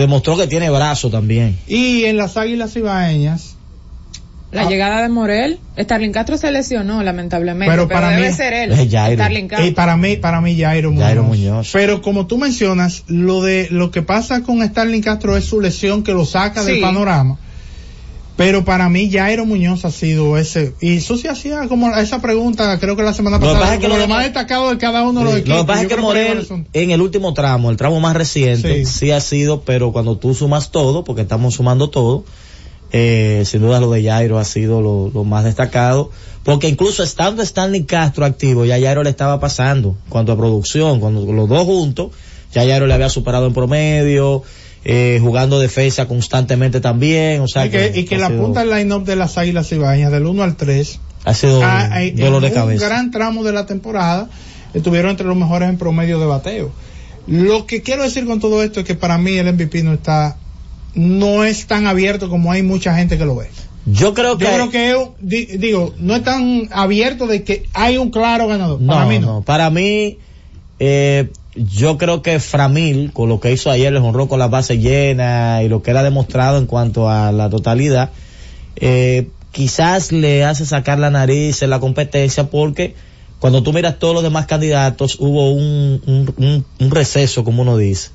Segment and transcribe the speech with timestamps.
[0.00, 1.58] demostró que tiene brazo también.
[1.66, 3.54] Y en las Águilas Ibaeñas,
[4.52, 4.68] La Ah.
[4.70, 8.70] llegada de Morel, Starling Castro se lesionó lamentablemente, Pero pero, para debe mí- ser él,
[8.72, 9.20] Es Jairo.
[9.20, 9.66] Starling Castro.
[9.66, 11.04] y para mí, para mí Jairo Muñoz.
[11.04, 11.70] Jairo Muñoz.
[11.72, 16.04] Pero como tú mencionas, lo de lo que pasa con Starling Castro es su lesión
[16.04, 17.38] que lo saca del panorama.
[18.36, 20.74] Pero para mí Jairo Muñoz ha sido ese.
[20.82, 23.88] Y Susi hacía como esa pregunta, creo que la semana Lo pasada, pasa es que
[23.88, 25.56] lo lo de- más destacado de cada uno de los Sí, equipos.
[25.58, 28.92] Lo que pasa es que Morel en el último tramo, el tramo más reciente, Sí.
[28.92, 32.24] sí, ha sido, pero cuando tú sumas todo, porque estamos sumando todo,
[32.92, 36.10] eh, sin duda lo de Jairo ha sido lo, lo más destacado,
[36.44, 41.24] porque incluso estando Stanley Castro activo, ya Jairo le estaba pasando, cuanto a producción, cuando
[41.32, 42.10] los dos juntos,
[42.52, 44.42] ya Jairo le había superado en promedio,
[44.88, 48.70] eh, jugando defensa constantemente también, o sea y que, y que la sido- punta del
[48.70, 52.52] line-up de las Águilas Ibaeñas, del 1 al 3, ha sido un eh, dolor de
[52.52, 52.84] cabeza.
[52.84, 54.28] un gran tramo de la temporada,
[54.74, 56.70] estuvieron entre los mejores en promedio de bateo.
[57.26, 60.36] Lo que quiero decir con todo esto es que para mí el MVP no está,
[60.94, 63.48] no es tan abierto como hay mucha gente que lo ve.
[63.86, 67.96] Yo creo que, Yo creo que, di- digo, no es tan abierto de que hay
[67.98, 68.80] un claro ganador.
[68.80, 69.26] No, para mí no.
[69.26, 69.42] no.
[69.42, 70.18] Para mí,
[70.78, 74.78] eh, yo creo que Framil, con lo que hizo ayer, le honró con la base
[74.78, 78.10] llena y lo que él ha demostrado en cuanto a la totalidad,
[78.76, 82.94] eh, quizás le hace sacar la nariz en la competencia porque
[83.38, 87.76] cuando tú miras todos los demás candidatos hubo un, un, un- un receso, como uno
[87.76, 88.10] dice.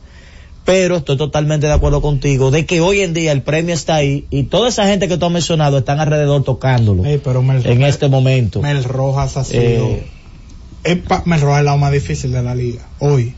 [0.64, 4.25] Pero estoy totalmente de acuerdo contigo de que hoy en día el premio está ahí
[4.30, 7.81] y toda esa gente que tú has mencionado están alrededor tocándolo Ey, pero Mel, en
[7.84, 8.62] este momento.
[8.62, 10.03] Mel Rojas ha sido, Eh,
[10.84, 13.34] es pa- Mel Rojas es el lado más difícil de la liga, hoy.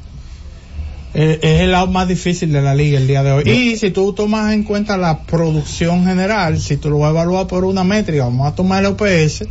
[1.16, 3.44] Eh, es el lado más difícil de la liga el día de hoy.
[3.50, 7.46] Y si tú tomas en cuenta la producción general, si tú lo vas a evaluar
[7.48, 9.46] por una métrica, vamos a tomar el OPS,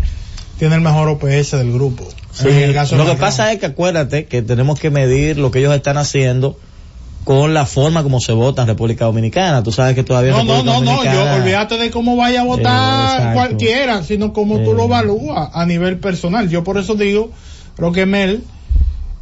[0.59, 2.09] tiene el mejor OPS del grupo.
[2.33, 5.51] Sí, En el caso lo que pasa es que acuérdate que tenemos que medir lo
[5.51, 6.59] que ellos están haciendo
[7.25, 9.63] con la forma como se vota en República Dominicana.
[9.63, 12.47] Tú sabes que todavía No, no, no, no, yo olvídate de cómo vaya a Eh,
[12.48, 13.35] votar exacto.
[13.35, 14.75] cualquiera, sino cómo tú Eh.
[14.75, 16.48] lo evalúas a nivel personal.
[16.48, 17.30] Yo por eso digo,
[17.77, 18.43] creo que Mel,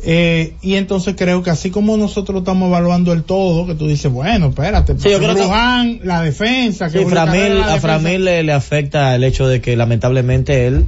[0.02, 4.10] eh, y entonces creo que así como nosotros estamos evaluando el todo, que tú dices,
[4.10, 7.80] bueno, espérate, Sí, yo creo que- la defensa, que Sí, Framil, la a defensa.
[7.80, 10.86] Framil le, le afecta el hecho de que lamentablemente él,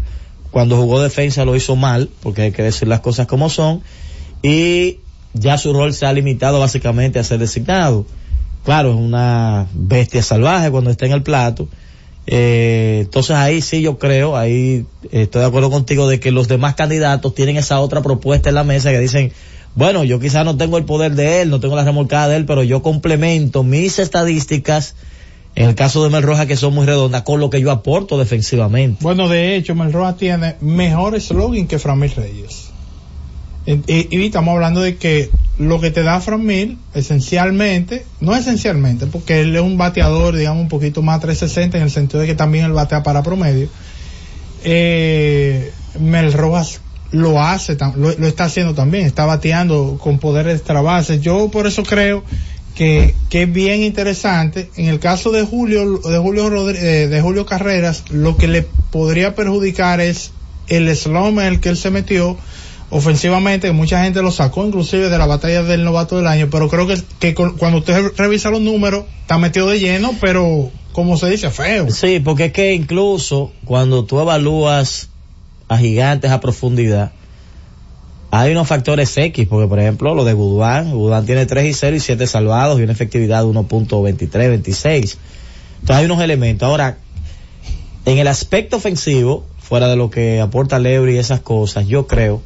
[0.51, 3.83] cuando jugó defensa lo hizo mal, porque hay que decir las cosas como son,
[4.43, 4.99] y
[5.35, 8.07] ya su rol se ha limitado básicamente a ser designado.
[8.65, 11.69] Claro, es una bestia salvaje cuando está en el plato.
[12.27, 16.75] Eh, entonces ahí sí yo creo, ahí estoy de acuerdo contigo de que los demás
[16.75, 19.33] candidatos tienen esa otra propuesta en la mesa que dicen,
[19.75, 22.47] bueno, yo quizás no tengo el poder de él, no tengo la remolcada de él,
[22.47, 24.95] pero yo complemento mis estadísticas,
[25.55, 28.19] en el caso de Mel Rojas que son muy redondas, con lo que yo aporto
[28.19, 28.99] defensivamente.
[29.03, 32.72] Bueno, de hecho, Mel Rojas tiene mejor slogan que Framil Reyes.
[33.67, 39.41] Y, y- estamos hablando de que lo que te da Framil, esencialmente, no esencialmente, porque
[39.41, 42.65] él es un bateador, digamos, un poquito más 360 en el sentido de que también
[42.65, 43.69] él batea para promedio.
[44.65, 46.81] Eh, Mel Rojas
[47.11, 51.21] lo hace, lo, está haciendo también, está bateando con poder extra base.
[51.21, 52.25] Yo por eso creo
[52.75, 54.71] que, que es bien interesante.
[54.77, 58.63] En el caso de Julio, de Julio, Rodri- eh, de Julio Carreras, lo que le
[58.91, 60.33] podría perjudicar es
[60.69, 62.39] el slump en el que él se metió
[62.93, 66.87] ofensivamente, mucha gente lo sacó inclusive de la batalla del novato del año, pero creo
[67.19, 71.91] que, cuando usted revisa los números, está metido de lleno, pero como se dice, feo.
[71.91, 75.09] Sí, porque es que incluso cuando tú evalúas
[75.69, 77.13] a gigantes a profundidad,
[78.31, 81.97] hay unos factores X, porque por ejemplo lo de Gudán, Gudán tiene 3 y 0
[81.97, 85.19] y 7 salvados y una efectividad de 1.23, 26.
[85.81, 86.69] Entonces hay unos elementos.
[86.69, 86.99] Ahora,
[88.05, 92.43] en el aspecto ofensivo, fuera de lo que aporta Leury y esas cosas, yo creo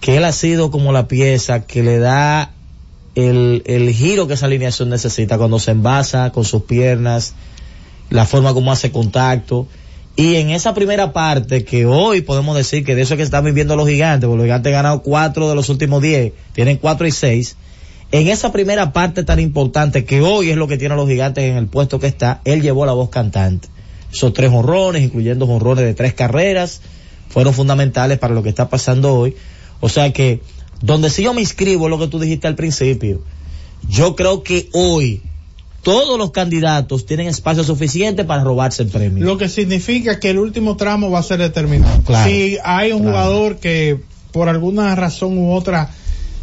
[0.00, 2.52] que él ha sido como la pieza que le da
[3.14, 7.34] el, el giro que esa alineación necesita cuando se envasa con sus piernas,
[8.10, 9.66] la forma como hace contacto.
[10.14, 13.44] Y en esa primera parte, que hoy podemos decir que de eso es que están
[13.44, 17.06] viviendo los gigantes, porque los gigantes han ganado cuatro de los últimos diez, tienen cuatro
[17.06, 17.56] y seis.
[18.10, 21.56] En esa primera parte tan importante, que hoy es lo que tienen los gigantes en
[21.56, 23.68] el puesto que está, él llevó la voz cantante.
[24.12, 26.80] Esos tres honrones, incluyendo honrones de tres carreras,
[27.28, 29.36] fueron fundamentales para lo que está pasando hoy.
[29.80, 30.40] O sea que,
[30.82, 33.22] donde sí yo me inscribo, es lo que tú dijiste al principio,
[33.88, 35.22] yo creo que hoy
[35.82, 39.24] todos los candidatos tienen espacio suficiente para robarse el premio.
[39.24, 42.04] Lo que significa que el último tramo va a ser determinante.
[42.04, 42.28] Claro.
[42.28, 43.12] Si hay un Claro.
[43.16, 44.00] jugador que
[44.32, 45.90] por alguna razón u otra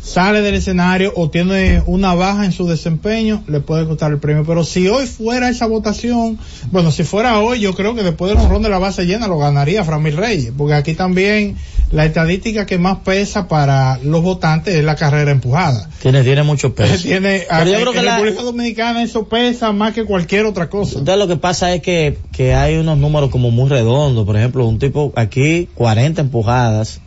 [0.05, 4.43] sale del escenario o tiene una baja en su desempeño, le puede costar el premio.
[4.45, 6.37] Pero si hoy fuera esa votación,
[6.71, 9.39] bueno, si fuera hoy, yo creo que después del honrón de la base llena lo
[9.39, 11.55] ganaría Framil Reyes, porque aquí también
[11.91, 15.89] la estadística que más pesa para los votantes es la carrera empujada.
[16.03, 17.01] Tiene, tiene mucho peso.
[17.01, 20.45] Tiene, Pero yo en creo que en la- República Dominicana eso pesa más que cualquier
[20.45, 20.99] otra cosa.
[20.99, 24.23] Entonces lo que pasa es que, que hay unos números como muy redondos.
[24.25, 27.01] Por ejemplo, un tipo aquí 40 empujadas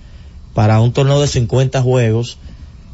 [0.53, 2.39] para un torneo de 50 juegos.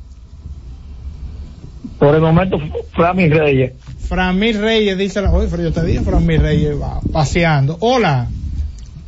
[2.00, 2.60] Por el momento,
[2.94, 3.72] Framil Reyes.
[4.10, 5.32] Framil Reyes, dice la...
[5.32, 7.78] Oye, pero yo te dije, Framil Reyes va paseando.
[7.80, 8.28] Hola.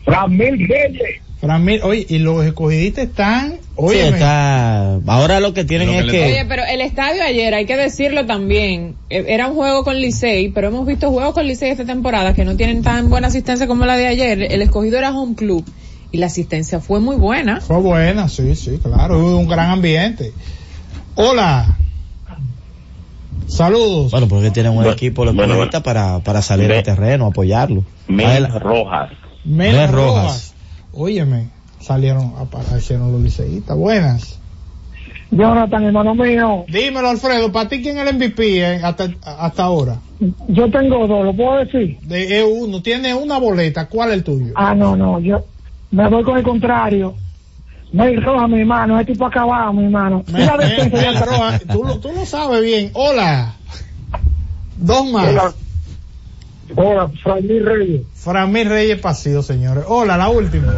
[0.06, 1.22] Framil Reyes.
[1.42, 3.52] Framil, oye, y los escogidistas están...
[3.52, 6.24] Sí, Oye, está, ahora lo que tienen Lo que es que...
[6.24, 10.52] Oye, pero el estadio ayer, hay que decirlo también, eh, era un juego con Licey,
[10.52, 13.86] pero hemos visto juegos con Licey esta temporada que no tienen tan buena asistencia como
[13.86, 14.42] la de ayer.
[14.42, 15.66] El escogido era home club
[16.14, 17.60] y la asistencia fue muy buena.
[17.60, 20.32] Fue buena, sí, sí, claro, hubo un gran ambiente.
[21.16, 21.76] Hola.
[23.48, 24.12] Saludos.
[24.12, 27.84] Bueno, porque tienen un Bueno, equipo los bueno, periodistas para, para salir al terreno, apoyarlo.
[28.08, 29.12] Mil Adela- Rojas.
[29.44, 30.24] Mel Mel Rojas.
[30.24, 30.54] Rojas.
[30.94, 31.48] Óyeme,
[31.82, 33.76] salieron, aparecieron los liceístas.
[33.76, 34.40] Buenas.
[35.32, 39.98] Jonathan, hermano mío, Dímelo, Alfredo, ¿para ti quién es el MVP eh, hasta, hasta ahora?
[40.48, 41.98] yo tengo dos, ¿lo puedo decir?
[42.02, 44.54] De E1, tiene una boleta, ¿cuál es el tuyo?
[44.56, 45.44] Ah, no, no, yo
[45.94, 47.16] me voy con el contrario.
[47.94, 50.24] Mel Rojas, mi hermano, ese tipo acabado, mi hermano.
[50.32, 52.90] Mel- Mel- Mel Rojas, tú, lo- tú lo sabes bien.
[52.94, 53.54] Hola.
[54.78, 55.28] Dos más.
[55.30, 55.54] Hola.
[56.76, 58.02] Hola, Framil Reyes.
[58.16, 59.84] Framil Reyes Pasillo, señores.
[59.88, 60.74] Hola, la última.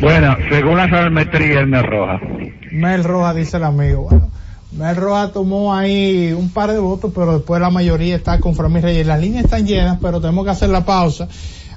[0.00, 2.18] Bueno, según la sabermetría, él me roja.
[2.72, 4.08] Mel Rojas dice el amigo.
[4.10, 4.28] Bueno,
[4.72, 8.82] Mel Rojas tomó ahí un par de votos, pero después la mayoría está con Framil
[8.82, 9.06] Reyes.
[9.06, 11.28] Las líneas están llenas, pero tenemos que hacer la pausa.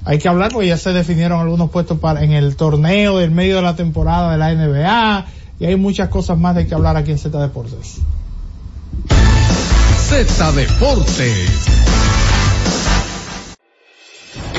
[0.05, 3.57] Hay que hablar porque ya se definieron algunos puestos para en el torneo del medio
[3.57, 5.25] de la temporada de la NBA
[5.59, 7.97] y hay muchas cosas más de que hablar aquí en Z Deportes.
[10.07, 11.65] Z Deportes.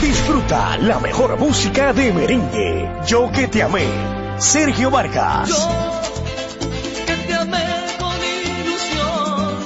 [0.00, 2.90] Disfruta la mejor música de merengue.
[3.06, 3.86] Yo que te amé.
[4.38, 5.50] Sergio Vargas.
[7.06, 7.64] que te amé
[7.98, 9.58] con ilusión,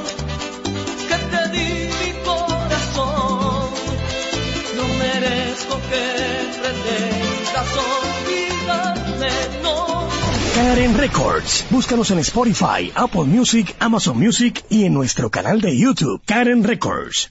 [1.09, 3.71] que te di mi corazón.
[4.77, 6.05] No merezco que
[6.61, 9.31] pretendas olvidarme,
[9.63, 10.09] no.
[10.55, 11.67] Karen Records.
[11.71, 17.31] Búscanos en Spotify, Apple Music, Amazon Music y en nuestro canal de YouTube, Karen Records.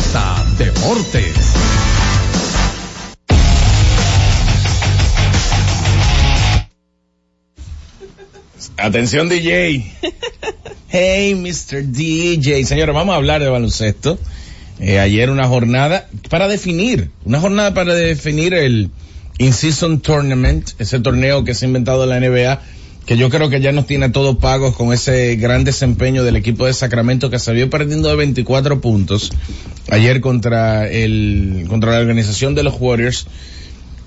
[0.00, 1.36] Z Deportes.
[8.76, 9.92] Atención DJ.
[10.88, 11.82] Hey, Mr.
[11.82, 12.64] DJ.
[12.64, 14.16] Señores, vamos a hablar de baloncesto.
[14.78, 18.90] Eh, ayer una jornada para definir, una jornada para definir el
[19.38, 22.60] In-Season Tournament, ese torneo que se ha inventado la NBA,
[23.06, 26.66] que yo creo que ya nos tiene todos pagos con ese gran desempeño del equipo
[26.66, 29.30] de Sacramento que salió perdiendo de 24 puntos
[29.90, 33.26] ayer contra el contra la organización de los Warriors.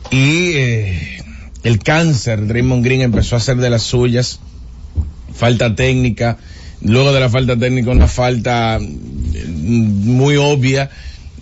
[0.10, 1.24] Y eh,
[1.64, 4.40] el cáncer Draymond Green empezó a hacer de las suyas.
[5.34, 6.38] Falta técnica.
[6.82, 10.90] Luego de la falta técnica una falta mm, muy obvia.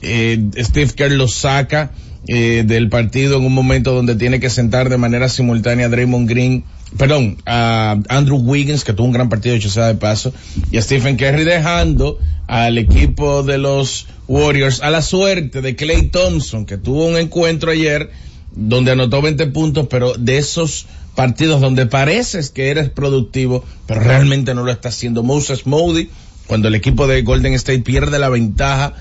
[0.01, 1.91] Eh, Steve Kerr lo saca
[2.27, 6.27] eh, del partido en un momento donde tiene que sentar de manera simultánea a Draymond
[6.27, 6.63] Green,
[6.97, 10.33] perdón, a Andrew Wiggins, que tuvo un gran partido, hecho sea de paso,
[10.71, 16.07] y a Stephen Curry dejando al equipo de los Warriors a la suerte de Clay
[16.07, 18.09] Thompson, que tuvo un encuentro ayer
[18.55, 24.53] donde anotó 20 puntos, pero de esos partidos donde pareces que eres productivo, pero realmente
[24.53, 25.23] no lo está haciendo.
[25.23, 26.09] Moses Moody,
[26.47, 28.93] cuando el equipo de Golden State pierde la ventaja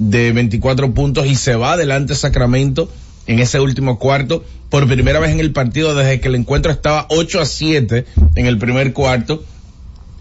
[0.00, 2.90] de 24 puntos y se va adelante Sacramento
[3.26, 7.06] en ese último cuarto por primera vez en el partido desde que el encuentro estaba
[7.10, 9.44] 8 a 7 en el primer cuarto.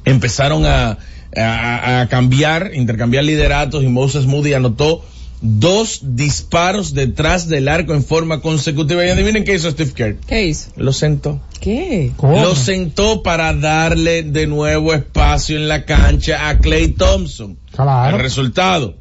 [0.03, 0.98] Empezaron a,
[1.36, 5.03] a, a cambiar, intercambiar lideratos y Moses Moody anotó
[5.41, 9.05] dos disparos detrás del arco en forma consecutiva.
[9.05, 10.17] Y adivinen qué hizo Steve Kerr.
[10.27, 10.71] ¿Qué hizo?
[10.75, 11.39] Lo sentó.
[11.62, 12.12] ¿Qué?
[12.21, 17.57] Lo sentó para darle de nuevo espacio en la cancha a Clay Thompson.
[17.71, 18.17] Claro.
[18.17, 18.95] El resultado,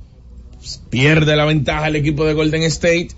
[0.90, 3.10] pierde la ventaja el equipo de Golden State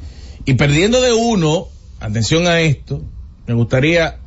[0.44, 1.68] y perdiendo de uno,
[2.00, 3.02] atención a esto,
[3.46, 4.18] me gustaría,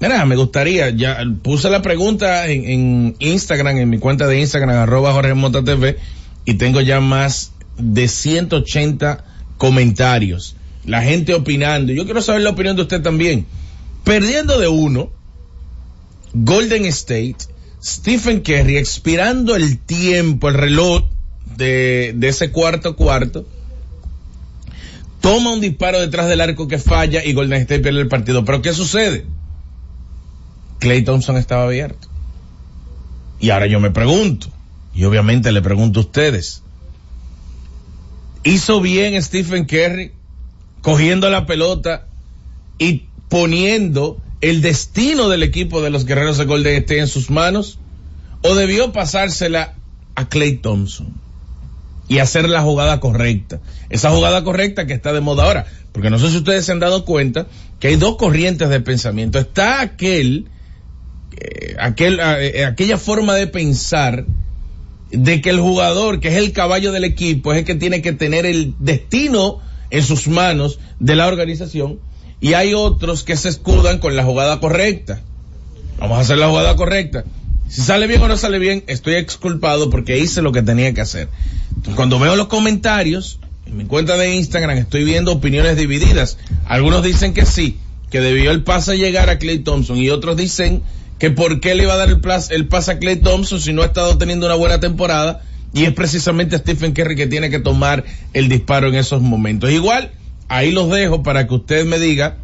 [0.00, 5.12] mira, me gustaría, ya puse la pregunta en, Instagram, en mi cuenta de Instagram, arroba
[5.12, 5.96] Jorge Mota TV,
[6.44, 9.24] y tengo ya más de 180
[9.58, 10.56] comentarios.
[10.84, 11.92] La gente opinando.
[11.92, 13.46] Yo quiero saber la opinión de usted también.
[14.04, 15.10] Perdiendo de uno,
[16.32, 17.36] Golden State,
[17.82, 21.04] Stephen Curry expirando el tiempo, el reloj
[21.58, 23.46] de, ese cuarto cuarto,
[25.20, 28.44] toma un disparo detrás del arco que falla y Golden State pierde el partido.
[28.44, 29.26] Pero ¿qué sucede?
[30.78, 32.08] Clay Thompson estaba abierto.
[33.40, 34.48] Y ahora yo me pregunto,
[34.94, 36.62] y obviamente le pregunto a ustedes,
[38.44, 40.12] ¿hizo bien Stephen Curry
[40.80, 42.06] cogiendo la pelota
[42.78, 47.78] y poniendo el destino del equipo de los guerreros de Golden State en sus manos?
[48.42, 49.74] ¿O debió pasársela
[50.14, 51.27] a Clay Thompson?
[52.08, 53.60] Y hacer la jugada correcta.
[53.90, 55.66] Esa jugada correcta que está de moda ahora.
[55.92, 57.46] Porque no sé si ustedes se han dado cuenta
[57.80, 59.38] que hay dos corrientes de pensamiento.
[59.38, 60.48] Está aquel,
[61.36, 64.24] eh, aquel, eh, aquella forma de pensar
[65.10, 68.12] de que el jugador, que es el caballo del equipo, es el que tiene que
[68.12, 69.60] tener el destino
[69.90, 71.98] en sus manos de la organización
[72.40, 75.20] y hay otros que se escudan con la jugada correcta.
[75.98, 77.24] Vamos a hacer la jugada correcta.
[77.68, 81.02] Si sale bien o no sale bien, estoy exculpado porque hice lo que tenía que
[81.02, 81.28] hacer.
[81.94, 86.38] Cuando veo los comentarios, en mi cuenta de Instagram estoy viendo opiniones divididas.
[86.66, 87.78] Algunos dicen que sí,
[88.10, 90.82] que debió el pase llegar a Clay Thompson y otros dicen
[91.18, 92.20] que por qué le iba a dar el,
[92.68, 95.42] pase a Clay Thompson si no ha estado teniendo una buena temporada
[95.74, 99.70] y es precisamente Stephen Curry que tiene que tomar el disparo en esos momentos.
[99.70, 100.12] Igual,
[100.48, 102.38] ahí los dejo para que usted me diga,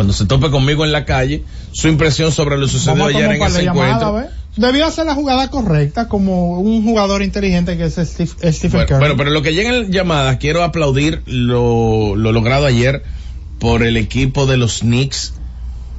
[0.00, 1.42] cuando se tope conmigo en la calle,
[1.72, 4.24] su impresión sobre lo sucedido ayer en ese encuentro.
[4.56, 8.98] Debió hacer la jugada correcta como un jugador inteligente que es Steve- Stephen Bueno, Curry.
[8.98, 13.02] bueno, pero lo que llega en llamadas, quiero aplaudir lo, lo logrado ayer
[13.58, 15.34] por el equipo de los Knicks.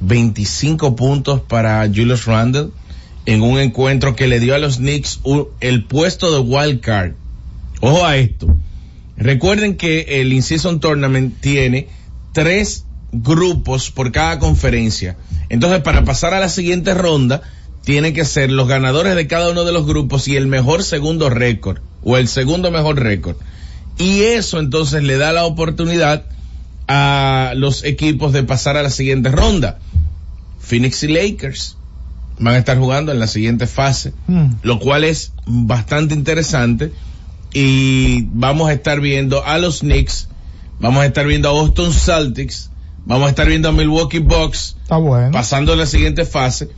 [0.00, 2.70] 25 puntos para Julius Randle
[3.24, 5.20] en un encuentro que le dio a los Knicks
[5.60, 7.12] el puesto de wild card.
[7.80, 8.48] Ojo a esto.
[9.16, 11.86] Recuerden que el In-Season Tournament tiene
[12.32, 15.16] tres grupos por cada conferencia.
[15.48, 17.42] Entonces, para pasar a la siguiente ronda,
[17.84, 21.28] tienen que ser los ganadores de cada uno de los grupos y el mejor segundo
[21.30, 23.36] récord, o el segundo mejor récord.
[23.98, 26.24] Y eso entonces le da la oportunidad
[26.88, 29.78] a los equipos de pasar a la siguiente ronda.
[30.60, 31.76] Phoenix y Lakers
[32.38, 34.46] van a estar jugando en la siguiente fase, Mm.
[34.62, 36.92] lo cual es bastante interesante.
[37.52, 40.28] Y vamos a estar viendo a los Knicks,
[40.80, 42.70] vamos a estar viendo a Boston Celtics,
[43.04, 45.30] vamos a estar viendo a Milwaukee Bucks Está bueno.
[45.32, 46.68] pasando a la siguiente fase.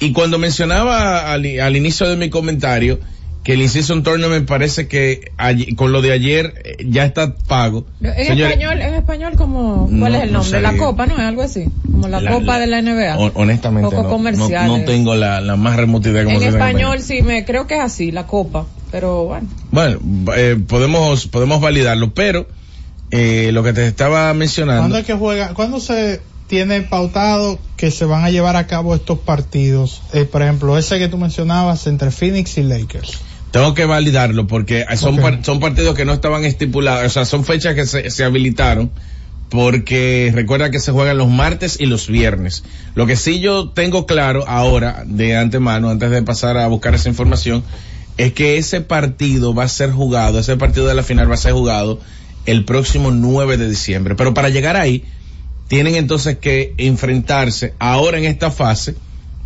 [0.00, 2.98] Y cuando mencionaba al, al inicio de mi comentario
[3.44, 7.86] que el In-Season Tournament parece que allí- con lo de ayer eh, ya está pago.
[8.00, 10.60] En Señores, español, en español como, ¿cuál No, es el no nombre?
[10.60, 11.14] La copa, ¿no?
[11.14, 11.64] Es algo así.
[11.90, 13.16] Como la, La- copa la- de la NBA.
[13.18, 16.50] hon- honestamente Poco no, no, no tengo la, la más remota idea cómo en se
[16.52, 18.66] llama español sí me, creo que es así, la copa.
[18.92, 19.48] Pero bueno.
[19.72, 19.98] Bueno,
[20.36, 22.46] eh, podemos, podemos validarlo, pero
[23.12, 25.54] eh, lo que te estaba ¿Cuándo mencionando, es que juega?
[25.54, 30.02] ¿Cuándo se tiene pautado que se van a llevar a cabo estos partidos?
[30.12, 33.18] Eh, por ejemplo, ese que tú mencionabas entre Phoenix y Lakers.
[33.52, 35.20] tengo que validarlo porque son, Ok.
[35.20, 38.90] par- son partidos que no estaban estipulados, o sea, son fechas que se, se habilitaron
[39.50, 42.64] porque recuerda que se juegan los martes y los viernes.
[42.94, 47.10] Lo que sí yo tengo claro ahora, de antemano, antes de pasar a buscar esa
[47.10, 47.62] información,
[48.16, 51.38] es que ese partido va a ser jugado, ese partido de la final va a
[51.38, 52.00] ser jugado
[52.46, 54.14] el próximo 9 de diciembre.
[54.14, 55.04] Pero para llegar ahí,
[55.68, 58.96] tienen entonces que enfrentarse ahora en esta fase,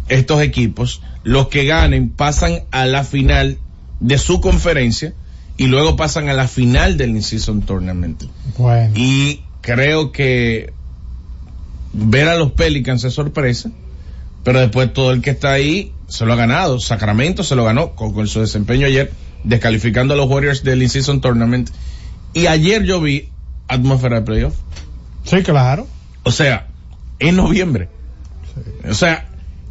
[0.08, 3.58] estos equipos, los que ganen pasan a la final
[4.00, 5.14] de su conferencia
[5.56, 8.24] y luego pasan a la final del In-Season Tournament.
[8.58, 8.92] Bueno.
[8.94, 10.72] Y creo que
[11.92, 13.70] ver a los Pelicans es sorpresa,
[14.44, 16.78] pero después todo el que está ahí se lo ha ganado.
[16.78, 19.12] Sacramento se lo ganó con, con su desempeño ayer,
[19.44, 21.70] descalificando a los Warriors del In-Season Tournament.
[22.36, 23.30] Y ayer yo vi
[23.66, 24.54] atmósfera de playoff.
[25.24, 25.86] Sí, claro.
[26.22, 26.66] O sea,
[27.18, 27.88] en noviembre.
[28.86, 29.26] O sea,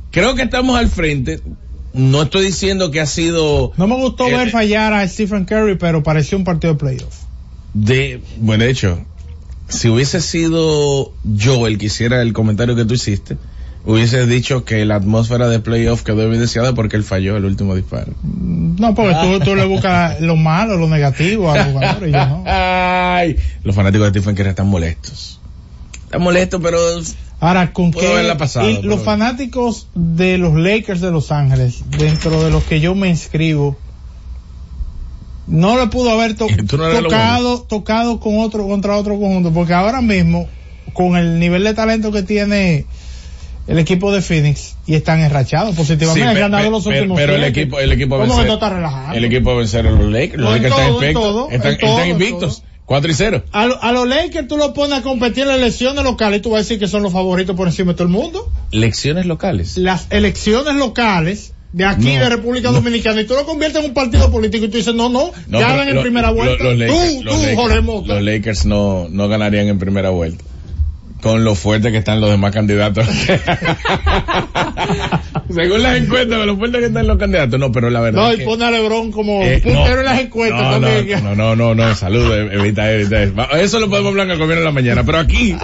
[0.10, 1.42] creo que estamos al frente.
[1.94, 5.78] No estoy diciendo que ha sido No me gustó Eh, ver fallar a Stephen Curry,
[5.78, 7.16] pero pareció un partido de playoff.
[7.76, 9.00] de, bueno, de hecho,
[9.70, 13.38] si hubiese sido yo el que hiciera el comentario que tú hiciste,
[13.86, 18.14] hubiese dicho que la atmósfera de playoff quedó evidenciada porque él falló el último disparo.
[18.24, 22.10] No, porque tú, tú le buscas lo malo, lo negativo a los jugadores.
[22.10, 22.44] y yo no.
[22.48, 25.40] Ay, los fanáticos de Stephen Curry están molestos.
[26.06, 26.78] Están molestos, pero
[27.40, 28.34] Ahora, ¿con qué?
[28.38, 32.96] pasado, y los fanáticos de los Lakers de Los Ángeles, dentro de los que yo
[32.96, 33.78] me inscribo,
[35.48, 40.02] no le pudo haber to- no tocado, tocado con otro, contra otro conjunto, porque ahora
[40.02, 40.48] mismo,
[40.94, 42.86] con el nivel de talento que tiene
[43.68, 47.44] el equipo de Phoenix, y están enrachados positivamente, Sí, han ganado los últimos pero el
[47.44, 49.16] equipo, el equipo ¿Cómo vencer- que tú estás relajando?
[49.18, 50.42] el equipo va a vencer a los Lakers.
[50.42, 51.02] Los Lakers están todo,
[51.50, 52.64] Están, todo, están en invictos.
[52.86, 53.44] 4 y 0.
[53.52, 56.52] A, a los Lakers tú los pones a competir en las elecciones locales y tú
[56.52, 58.52] vas a decir que son los favoritos por encima de todo el mundo.
[58.72, 59.78] Lecciones locales.
[59.78, 62.76] las elecciones locales de aquí No, de República no.
[62.76, 65.60] Dominicana y tú lo conviertes en un partido político y tú dices no no, No,
[65.60, 68.24] ganan en lo- primera lo- vuelta los Lakers, tú los tú Lakers- Jorge Mota los
[68.24, 70.44] Lakers no, no ganarían en primera vuelta.
[71.26, 73.08] Con lo fuerte que están los demás candidatos.
[75.50, 77.60] Según las encuestas, con lo fuerte que están los candidatos.
[77.60, 78.22] No, pero la verdad.
[78.22, 81.24] no es y pone a Lebron como Eh, puntero no, en las encuestas no, también.
[81.24, 83.34] no, no, no, no, salud, eh, evita, evita eso.
[83.56, 85.56] Eso lo podemos hablar en el gobierno en la mañana, pero aquí,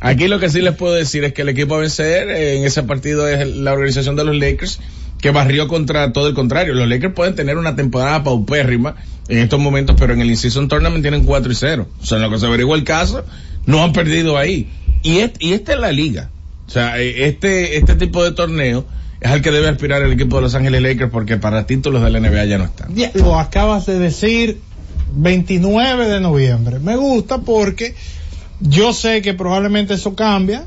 [0.00, 2.64] aquí lo que sí les puedo decir es que el equipo a vencer eh, en
[2.64, 4.80] ese partido es la organización de los Lakers,
[5.20, 6.72] que barrió contra todo el contrario.
[6.72, 8.96] Los Lakers pueden tener una temporada paupérrima
[9.28, 11.86] en estos momentos, pero en el In-Season Tournament tienen 4 y 0.
[12.00, 13.22] O sea, en lo que se averigua el caso,
[13.66, 14.68] no han perdido ahí.
[15.02, 16.30] Y, et- y esta es la liga.
[16.66, 18.84] O sea, eh, este, este tipo de torneo
[19.20, 22.10] es al que debe aspirar el equipo de Los Ángeles Lakers porque para títulos de
[22.10, 22.94] la NBA ya no están.
[22.94, 24.60] Ya, Lo acabas de decir
[25.14, 26.78] 29 de noviembre.
[26.78, 27.94] Me gusta porque
[28.60, 30.64] yo sé que probablemente eso cambia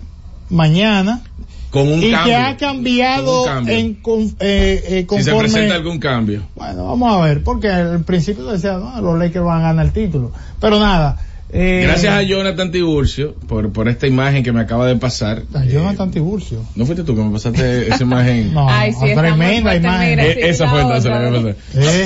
[0.49, 1.21] mañana
[1.69, 2.25] Con un y cambio.
[2.25, 6.43] que ha cambiado Con en con- eh, eh, si se presenta algún cambio.
[6.55, 9.93] Bueno, vamos a ver, porque al principio decía, no, los Lakers van a ganar el
[9.93, 10.31] título.
[10.59, 11.19] Pero nada.
[11.55, 15.43] Eh, Gracias a Jonathan Tiburcio por, por esta imagen que me acaba de pasar.
[15.53, 16.65] a Jonathan Tiburcio.
[16.75, 18.53] ¿No fuiste tú que me pasaste esa imagen?
[18.53, 20.09] No, Ay, sí, tremenda imagen.
[20.11, 21.59] mira, Eh, esa la fue entonces la que me pasó.
[21.75, 22.05] Eh.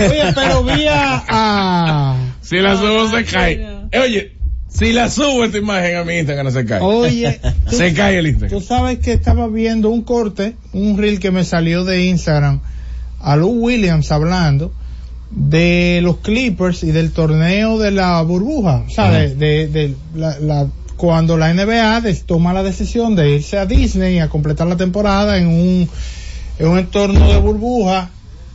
[0.10, 3.52] Oye, pero vi a, Si la subo se cae.
[3.92, 4.32] Eh, Oye,
[4.68, 6.80] si la subo esta imagen a mi Instagram no se cae.
[6.80, 8.58] Oye, Se cae el Instagram.
[8.60, 12.60] Tú sabes que estaba viendo un corte, un reel que me salió de Instagram,
[13.20, 14.72] a Lou Williams hablando
[15.30, 20.38] de los Clippers y del torneo de la burbuja, o sea, de, de- de la,
[20.40, 24.76] la- cuando la NBA des- toma la decisión de irse a Disney a completar la
[24.76, 25.88] temporada en un,
[26.58, 28.08] en un entorno de burbuja,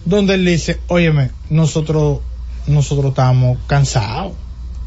[0.06, 2.20] donde él dice, óyeme, nosotros,
[2.68, 4.34] nosotros estamos cansados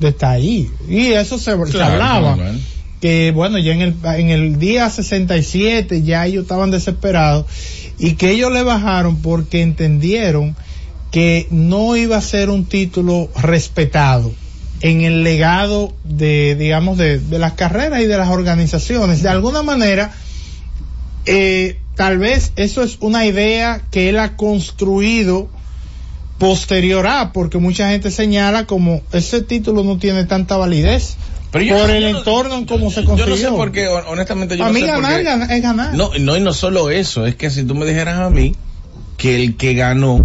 [0.01, 0.69] de estar ahí.
[0.89, 2.59] Y eso se, hablaba claro.
[3.01, 7.47] que bueno, ya en el, en el día 67 ya ellos estaban desesperados
[7.99, 10.57] y que ellos le bajaron porque entendieron
[11.15, 14.33] que no iba a ser un título respetado
[14.81, 19.23] en el legado de, digamos, de, de las carreras y de las organizaciones.
[19.23, 20.11] De alguna manera,
[21.27, 25.49] eh, tal vez eso es una idea que él ha construido
[26.39, 31.15] posterior a, porque mucha gente señala como ese título no tiene tanta validez
[31.53, 33.37] Pero yo por el yo no- entorno en cómo se Yo consiguió.
[33.37, 35.25] no sé por qué, honestamente yo Para no mí sé por ganar, qué.
[35.25, 35.95] ganar es ganar.
[35.95, 38.57] No, no, y no solo eso, es que si tú me dijeras a mí
[39.17, 40.25] que el que ganó,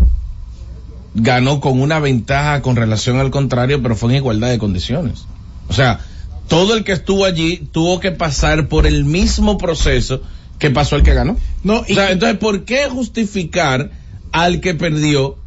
[1.16, 5.26] ganó con una ventaja con relación al contrario, pero fue en igualdad de condiciones.
[5.68, 6.00] O sea,
[6.48, 10.22] todo el que estuvo allí tuvo que pasar por el mismo proceso
[10.58, 11.38] que pasó el que ganó.
[11.64, 13.92] No, O sea, entonces, ¿por qué justificar
[14.32, 15.38] al que perdió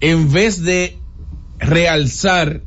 [0.00, 0.96] en vez de
[1.58, 2.62] realzar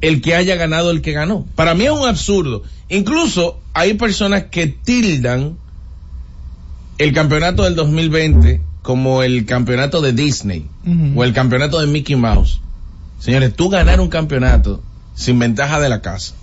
[0.00, 1.46] el que haya ganado el que ganó?
[1.54, 2.62] Para mí es un absurdo.
[2.88, 5.56] Incluso hay personas que tildan
[6.98, 10.64] el campeonato del 2020 como el campeonato de Disney
[11.16, 12.60] o el campeonato de Mickey Mouse.
[13.18, 14.80] Señores, tú ganar un campeonato
[15.16, 16.34] sin ventaja de la casa.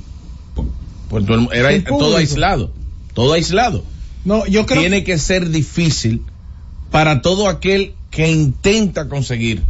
[1.08, 2.70] Pues, era todo aislado.
[3.14, 3.86] Todo aislado
[4.26, 6.22] No, yo creo tiene que ser difícil
[6.92, 9.64] para todo aquel que intenta conseguir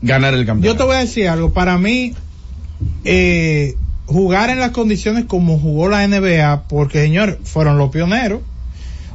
[0.00, 0.78] ganar el yo campeonato.
[0.78, 1.52] te voy a decir algo.
[1.52, 2.14] Para mí,
[3.04, 8.40] eh, jugar en las condiciones como jugó la NBA, porque señor, fueron los pioneros.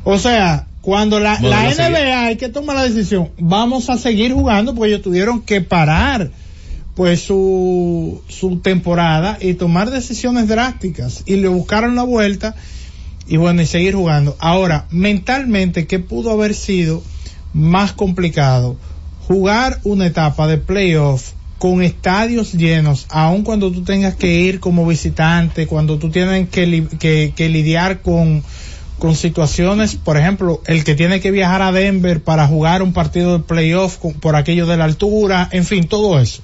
[0.04, 1.40] O sea, cuando la.
[1.90, 6.30] NBA hay que tomar la decisión, vamos a seguir jugando, porque ellos tuvieron que parar
[6.94, 12.56] pues su, su temporada y tomar decisiones drásticas y le buscaron la vuelta
[13.28, 14.38] y bueno, y seguir jugando.
[14.40, 17.02] Ahora, mentalmente, ¿qué pudo haber sido
[17.54, 18.78] más complicado?
[19.28, 24.86] Jugar una etapa de playoff con estadios llenos, aun cuando tú tengas que ir como
[24.86, 28.44] visitante, cuando tú tienes que, li- que, que lidiar con,
[29.00, 33.38] con situaciones, por ejemplo, el que tiene que viajar a Denver para jugar un partido
[33.38, 36.42] de playoff con- por aquello de la altura, en fin, todo eso.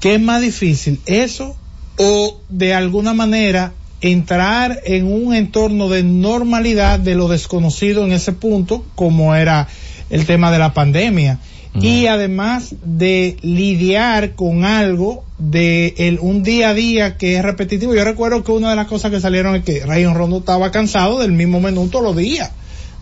[0.00, 1.00] ¿Qué es más difícil?
[1.06, 1.56] ¿Eso
[1.98, 8.32] o de alguna manera entrar en un entorno de normalidad de lo desconocido en ese
[8.32, 9.68] punto, como era
[10.08, 11.38] el tema de la pandemia?
[11.74, 17.94] Y además de lidiar con algo de el, un día a día que es repetitivo.
[17.94, 21.20] Yo recuerdo que una de las cosas que salieron es que Rayon Rondo estaba cansado
[21.20, 22.50] del mismo menú todos los días.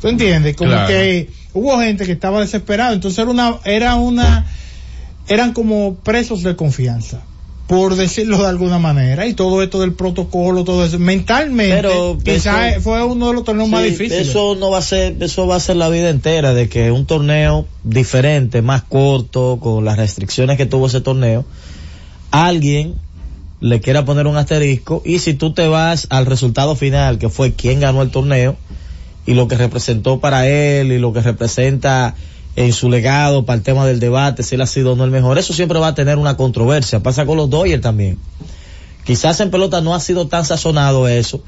[0.01, 0.55] ¿Tú entiendes?
[0.55, 0.87] Como Claro.
[0.87, 2.93] que hubo gente que estaba desesperada.
[2.93, 4.47] Entonces era una, era una,
[5.29, 7.23] eran como presos de confianza,
[7.69, 12.83] por decirlo de alguna manera, y todo esto del protocolo, todo eso, mentalmente, Pero quizás
[12.83, 14.29] fue uno de los torneos más difíciles.
[14.29, 17.05] Eso no va a ser, eso va a ser la vida entera de que un
[17.05, 21.45] torneo diferente, más corto, con las restricciones que tuvo ese torneo,
[22.31, 22.95] alguien
[23.61, 27.53] le quiera poner un asterisco y si tú te vas al resultado final, que fue
[27.53, 28.57] quien ganó el torneo
[29.27, 32.15] y lo que representó para él y lo que representa
[32.59, 35.13] en su legado para el tema del debate, si él ha sido o no el
[35.13, 37.01] mejor, eso siempre va a tener una controversia.
[37.01, 38.19] Pasa con los Dodgers también.
[39.05, 41.41] Quizás en pelota no ha sido tan sazonado eso,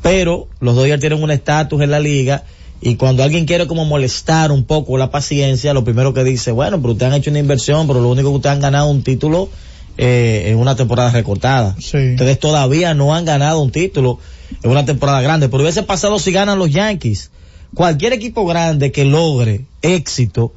[0.00, 2.44] pero los Dodgers tienen un estatus en la liga
[2.80, 6.80] y cuando alguien quiere como molestar un poco la paciencia, lo primero que dice, bueno,
[6.80, 9.50] pero ustedes han hecho una inversión, pero lo único que ustedes han ganado un título
[9.98, 11.76] eh, en una temporada recortada.
[11.78, 12.12] Sí.
[12.12, 14.18] Ustedes todavía no han ganado un título
[14.62, 17.30] en una temporada grande, pero hubiese pasado si ganan los Yankees.
[17.74, 20.52] Cualquier equipo grande que logre éxito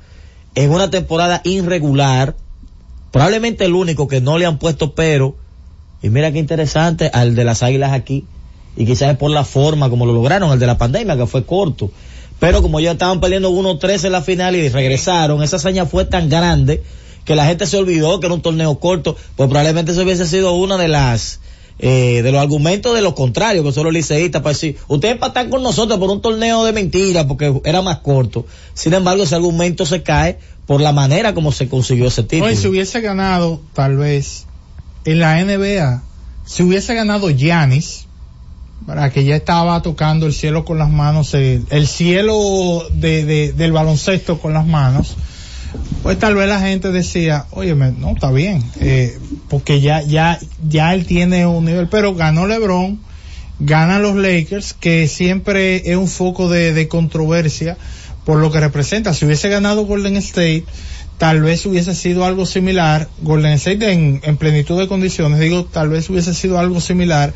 [0.56, 2.36] en una temporada irregular,
[3.12, 5.36] probablemente el único que no le han puesto pero,
[6.02, 8.26] y mira qué interesante, al de las águilas aquí,
[8.76, 11.46] y quizás es por la forma como lo lograron, el de la pandemia, que fue
[11.46, 11.92] corto,
[12.40, 16.30] Pero como ellos estaban perdiendo 1-3 en la final y regresaron, esa hazaña fue tan
[16.30, 16.84] grande
[17.26, 20.54] que la gente se olvidó que era un torneo corto, pues probablemente eso hubiese sido
[20.54, 21.40] una de las
[21.80, 25.50] eh, de los argumentos de los contrarios, que son los liceístas, para decir, ustedes empatan
[25.50, 28.46] con nosotros por un torneo de mentiras porque era más corto.
[28.74, 32.46] Sin embargo, ese argumento se cae por la manera como se consiguió ese título.
[32.50, 34.46] Hoy si hubiese ganado, tal vez,
[35.06, 36.04] en la NBA,
[36.46, 38.06] si hubiese ganado Giannis,
[38.86, 43.54] para que ya estaba tocando el cielo con las manos, el, el cielo de, de-
[43.54, 45.16] del baloncesto con las manos,
[46.04, 49.18] pues tal vez la gente decía, oye, no, está bien, eh,
[49.50, 53.00] porque ya, ya, ya él tiene un nivel, pero ganó LeBron,
[53.60, 57.78] ganan los Lakers, que siempre es un foco de, de controversia
[58.26, 59.14] por lo que representa.
[59.14, 60.66] Si hubiese ganado Golden State,
[61.18, 65.90] tal vez hubiese sido algo similar, Golden State en, en plenitud de condiciones, digo, tal
[65.90, 67.34] vez hubiese sido algo similar,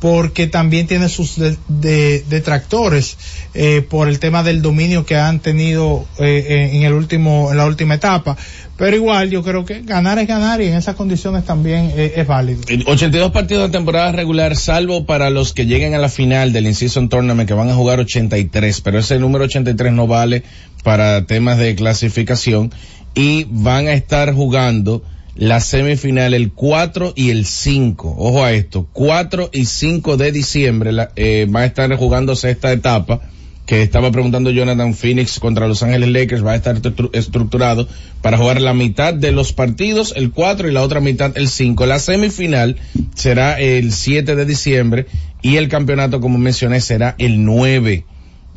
[0.00, 3.16] porque también tiene sus de- de- detractores
[3.54, 7.58] eh, por el tema del dominio que han tenido eh, eh, en el último en
[7.58, 8.36] la última etapa.
[8.78, 12.26] Pero igual yo creo que ganar es ganar y en esas condiciones también eh, es
[12.26, 12.62] válido.
[12.86, 17.10] 82 partidos de temporada regular, salvo para los que lleguen a la final del In-Season
[17.10, 20.44] Tournament, que van a jugar 83, pero ese número 83 no vale
[20.82, 22.72] para temas de clasificación
[23.14, 25.02] y van a estar jugando
[25.40, 28.14] la semifinal el 4 y el 5.
[28.18, 32.70] Ojo a esto, 4 y 5 de diciembre la- eh, va a estar jugándose esta
[32.72, 33.22] etapa
[33.64, 37.88] que estaba preguntando Jonathan Phoenix contra Los Ángeles Lakers va a estar estru- estructurado
[38.20, 41.86] para jugar la mitad de los partidos, el 4 y la otra mitad el 5.
[41.86, 42.76] La semifinal
[43.14, 45.06] será el 7 de diciembre
[45.40, 48.04] y el campeonato, como mencioné, será el 9.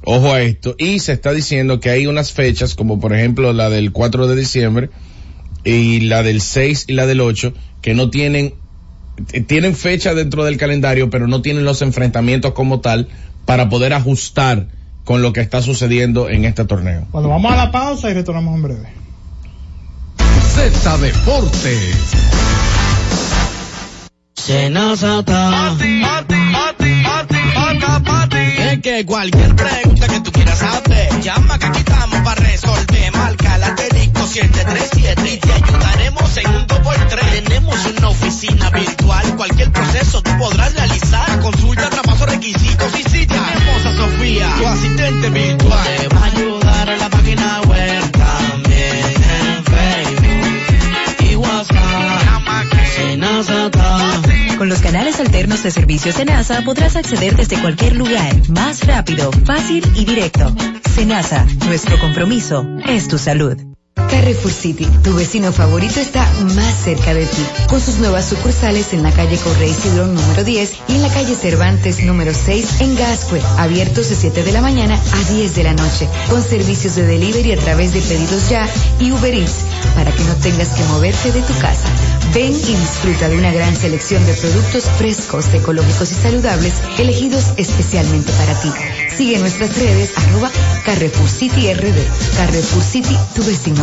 [0.03, 0.75] Ojo a esto.
[0.77, 4.35] Y se está diciendo que hay unas fechas, como por ejemplo la del 4 de
[4.35, 4.89] diciembre
[5.63, 8.53] y la del 6 y la del 8, que no tienen,
[9.27, 13.07] t- tienen fecha dentro del calendario, pero no tienen los enfrentamientos como tal
[13.45, 14.67] para poder ajustar
[15.03, 17.07] con lo que está sucediendo en este torneo.
[17.11, 18.87] Bueno, vamos a la pausa y retornamos en breve.
[20.55, 21.95] Z Deportes.
[28.71, 33.11] Es que cualquier pregunta que tú quieras hacer, llama que aquí estamos para resolver.
[33.13, 33.92] Marca la asterisco
[34.33, 37.43] 737 y te ayudaremos en un 2x3.
[37.43, 41.39] Tenemos una oficina virtual, cualquier proceso tú podrás realizar.
[41.39, 45.87] Consulta, traspaso, requisitos y si tenemos a Sofía, tu asistente virtual.
[45.97, 51.83] Te va a ayudar en la página web también en Facebook y WhatsApp.
[54.57, 59.31] Con los canales alternos de servicios de NASA podrás acceder desde cualquier lugar, más rápido,
[59.45, 60.55] fácil y directo.
[60.95, 63.72] Senasa, nuestro compromiso es tu salud.
[63.95, 66.25] Carrefour City, tu vecino favorito está
[66.55, 70.73] más cerca de ti, con sus nuevas sucursales en la calle Correy Cidrón número 10
[70.87, 74.95] y en la calle Cervantes número 6 en Gascue, abiertos de 7 de la mañana
[74.95, 78.67] a 10 de la noche, con servicios de delivery a través de pedidos ya
[78.99, 81.89] y Uber Eats, para que no tengas que moverte de tu casa.
[82.33, 88.31] Ven y disfruta de una gran selección de productos frescos, ecológicos y saludables, elegidos especialmente
[88.31, 88.69] para ti.
[89.15, 90.49] Sigue nuestras redes, arroba
[90.85, 92.37] Carrefour City RD.
[92.37, 93.82] Carrefour City, tu vecino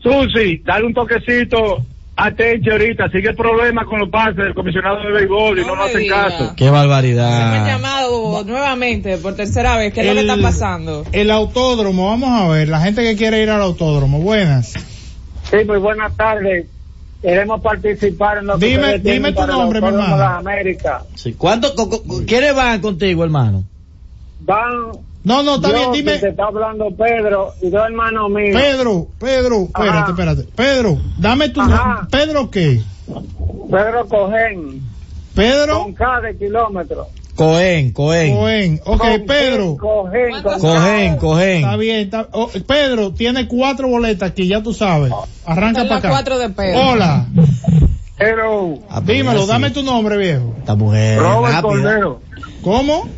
[0.00, 1.84] Susi, dale un toquecito
[2.16, 5.68] a Tenche ahorita, sigue el problema con los pases del comisionado de béisbol y no,
[5.68, 6.28] No nos hacen diga.
[6.28, 6.52] caso.
[6.56, 7.66] Qué Me han barbaridad.
[7.66, 11.04] llamado nuevamente por tercera vez, ¿qué es lo que El- está pasando?
[11.12, 14.74] El autódromo, vamos a ver, la gente que quiere ir al autódromo, buenas.
[15.50, 16.66] Sí, muy buenas tardes.
[17.24, 20.18] Queremos participar en lo que Dime- tienen dime tu nombre, mi hermano.
[20.18, 21.04] de América.
[21.14, 21.32] Sí.
[21.32, 23.64] ¿Cuánto, co- co- ¿Quiénes van contigo, hermano?
[24.40, 24.90] Van.
[25.22, 26.12] No, no, está yo, bien, dime.
[26.12, 28.60] que Te está hablando Pedro y dos hermanos míos.
[28.60, 30.10] Pedro, Pedro, espérate, Ajá.
[30.10, 30.42] espérate.
[30.54, 32.06] Pedro, dame tu nombre.
[32.10, 32.82] ¿Pedro qué?
[33.70, 34.82] Pedro Cogen.
[35.34, 37.08] Pedro Con K de kilómetro.
[37.36, 38.36] Cohen, Cohen.
[38.36, 38.80] Cohen.
[38.84, 39.76] Ok, Pedro.
[39.76, 40.42] Cohen,
[41.14, 41.16] K.
[41.18, 41.56] Cohen.
[41.56, 45.12] Está bien, está- oh, Pedro, tiene cuatro boletas aquí, ya tú sabes.
[45.44, 46.10] Arranca para acá.
[46.10, 46.80] cuatro de Pedro.
[46.90, 47.26] Hola,
[48.16, 48.78] Hello.
[48.88, 49.48] Ah, pues dímelo, así.
[49.48, 50.54] dame tu nombre, viejo.
[50.58, 51.62] Esta mujer Robert rápida.
[51.62, 52.20] Cordero.
[52.62, 53.08] ¿Cómo?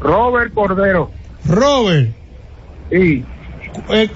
[0.00, 1.10] Robert Cordero.
[1.44, 2.10] Robert.
[2.90, 3.24] Sí.
[3.90, 4.08] Eh,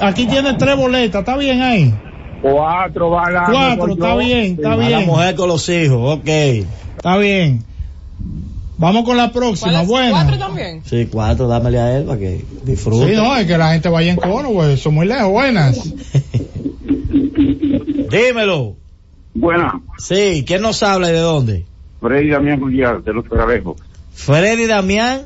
[0.00, 1.94] aquí tiene tres boletas, ¿está bien ahí?
[2.42, 3.48] Cuatro balas.
[3.50, 5.06] Cuatro, está bien, está A la bien.
[5.06, 6.28] mujer con los hijos, ok.
[6.96, 7.62] Está bien.
[8.78, 10.12] Vamos con la próxima, bueno.
[10.12, 10.82] ¿Cuatro también?
[10.84, 13.08] Sí, cuatro, dámele a él para que disfrute.
[13.08, 15.80] Sí, no, es que la gente vaya en cono, güey, eso muy lejos, buenas.
[18.10, 18.76] Dímelo.
[19.34, 21.66] Buena, Sí, ¿quién nos habla y de dónde?
[22.00, 23.76] Freddy Damián Grullar, de los Carabejos.
[24.12, 25.22] Freddy Damián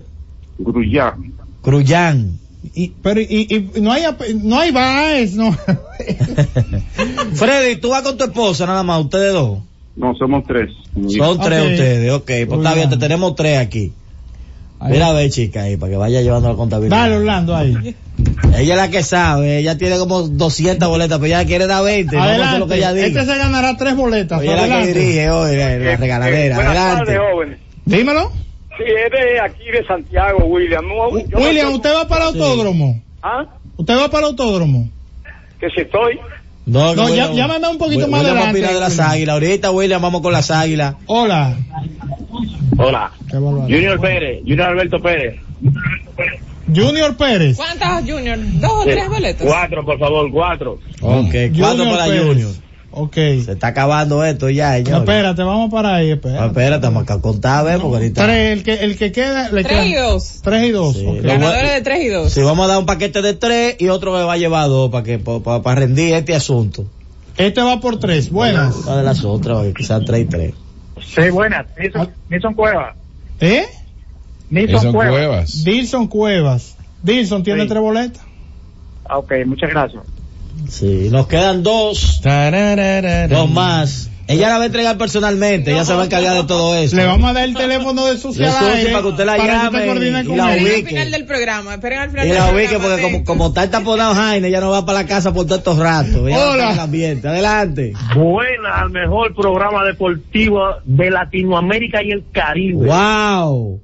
[0.59, 1.15] Grullar.
[1.63, 2.39] Crullán.
[2.75, 4.05] Y, pero, y, y no hay,
[4.43, 5.53] no hay Baez, no.
[7.35, 9.61] Freddy, tú vas con tu esposa nada más, ustedes dos.
[10.01, 10.71] No, somos tres.
[11.17, 11.71] Son tres Ok.
[11.73, 12.25] ustedes, ok.
[12.25, 13.93] Pues está bien, te tenemos tres aquí.
[14.89, 16.97] Mira a ver, chica, ahí, para que vaya llevando la contabilidad.
[17.03, 17.95] Dale, Orlando, ahí.
[18.57, 22.17] Ella es la que sabe, ella tiene como 200 boletas, pero ella quiere dar 20.
[22.17, 23.11] Vamos a hacer lo que ella Adelante.
[23.11, 23.21] diga.
[23.21, 24.41] Este se ganará tres boletas.
[24.43, 24.99] Ella es la que Adelante.
[24.99, 26.55] dirige hoy la, la regaladera.
[26.57, 27.05] buenas Adelante.
[27.13, 27.59] tardes, jóvenes.
[27.85, 28.33] Dímelo.
[28.79, 30.87] Sí, es de aquí de Santiago, William.
[30.89, 32.39] No, no William, sé- ¿usted va para el Sí.
[32.41, 33.03] autódromo?
[33.23, 33.45] ¿Ah?
[33.77, 34.89] ¿Usted va para el autódromo?
[35.61, 36.19] Que si estoy.
[36.67, 39.33] No, No, ya- William- llámame un poquito más William adelante, opina de las águilas.
[39.35, 40.95] Ahorita, William, vamos con las águilas.
[41.07, 41.57] Hola.
[42.79, 43.11] Hola.
[43.31, 45.41] Junior Pérez, Junior Alberto Pérez.
[46.73, 47.57] Junior Pérez.
[47.57, 48.39] ¿Cuántas, Junior?
[48.61, 48.91] ¿Dos o Sí.
[48.91, 49.47] tres boletas?
[49.47, 50.79] Cuatro, por favor, cuatro.
[51.01, 52.25] Ok, cuatro para Pérez.
[52.27, 52.51] Junior.
[52.93, 53.15] Ok.
[53.15, 54.99] Se está acabando esto ya, No, señor.
[55.01, 56.47] espérate, vamos para ahí, No, espérate.
[56.47, 58.25] espérate, vamos a contar, a ver, porque ahorita.
[58.25, 60.41] Tres, el que, el que queda, le Tres y dos.
[60.43, 60.97] tres y dos.
[60.97, 61.17] Sí, ok.
[61.17, 62.33] lo Ganadores de tres y dos.
[62.33, 64.91] Si vamos a dar un paquete de tres y otro me va a llevar dos
[64.91, 66.85] para que para, para rendir este asunto.
[67.37, 68.75] Este va por tres, buenas.
[68.77, 70.55] Una de las otras, quizás tres y tres.
[71.01, 71.67] Sí, buenas.
[71.79, 72.97] Nilson, Nilson Cuevas.
[73.41, 73.67] ¿Eh?
[74.51, 75.65] Nilson Cuevas.
[75.65, 76.77] Dilson Cuevas.
[77.03, 77.69] Dilson tiene Sí.
[77.69, 78.23] tres boletas.
[79.09, 80.03] Ah, Ok, muchas gracias.
[80.69, 82.21] Sí, nos quedan dos,
[83.29, 84.07] dos más.
[84.29, 86.95] Ella la va a entregar personalmente, ella se va a encargar de todo eso.
[86.95, 89.65] Le vamos a dar el teléfono de al Susi aire para que usted la para
[89.65, 90.63] llame y con la ella.
[90.63, 90.89] Esperen al ubique.
[90.89, 92.69] final del programa, esperen al final Y del la programa.
[92.69, 95.59] ubique porque como, como está taponado Jaime, ella no va para la casa por todos
[95.59, 96.15] estos ratos.
[96.15, 96.73] Hola.
[96.75, 97.27] el ambiente.
[97.27, 97.93] Adelante.
[98.15, 102.87] Buena al mejor programa deportivo de Latinoamérica y el Caribe.
[102.87, 103.81] Wow.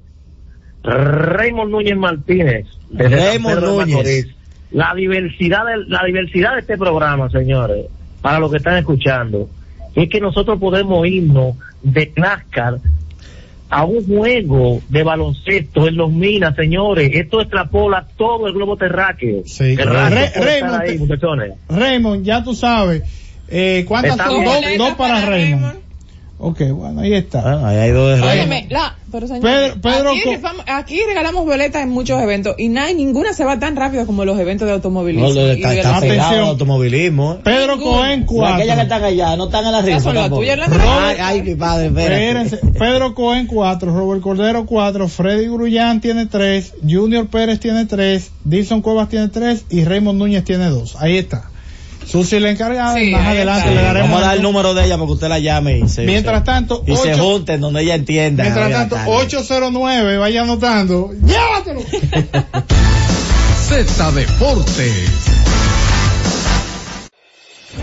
[0.83, 2.65] Raymond Núñez Martínez.
[2.89, 4.27] desde Raymond Núñez.
[4.71, 7.85] La diversidad, de, la diversidad de este programa, señores,
[8.21, 9.49] para los que están escuchando,
[9.95, 12.79] es que nosotros podemos irnos de NASCAR
[13.69, 17.11] a un juego de baloncesto en los minas, señores.
[17.13, 19.43] Esto extrapola todo el globo terráqueo.
[19.45, 20.81] Sí, Re- Raymond,
[21.41, 21.51] ahí.
[21.69, 23.03] Raymond, ya tú sabes.
[23.49, 24.43] Eh, ¿Cuántas son?
[24.43, 25.75] Dos, Boleta dos para para Raymond.
[26.39, 27.39] Ok, bueno, ahí está.
[27.43, 28.21] Ah, ahí hay dos.
[28.21, 30.11] Óyeme, la, pero señor, Pedro- Pedro
[30.67, 34.39] aquí, regalamos boletas en muchos eventos y nada, ninguna se va tan rápido como los
[34.39, 35.29] eventos de automovilismo.
[35.29, 36.47] No, lo de- está, de está la- Atención.
[36.49, 37.39] automovilismo.
[37.43, 37.79] Pedro.
[37.79, 38.55] Cohen Y 4.
[38.55, 40.41] aquellas que están allá, no están en la rifa tampoco.
[40.41, 41.87] tuyas, las Ay, ay, mi padre.
[41.87, 42.57] Espérense.
[42.77, 48.81] Pedro Cohen 4, Robert Cordero 4, Freddy Grullán tiene 3, Junior Pérez tiene 3, Dilson
[48.83, 50.97] Cuevas tiene 3 y Raymond Núñez tiene 2.
[50.99, 51.49] Ahí está.
[52.09, 54.09] Susi la encargada Sí, y más adelante le daremos.
[54.09, 56.39] Vamos a dar el número de ella para que usted la llame y se, Mientras
[56.39, 58.43] se- tanto, y se junten donde ella entienda.
[58.43, 59.13] Mientras tanto, Tania.
[59.13, 61.11] 809, vaya anotando.
[61.25, 61.81] ¡Llévatelo!
[63.67, 65.36] Z Deportes.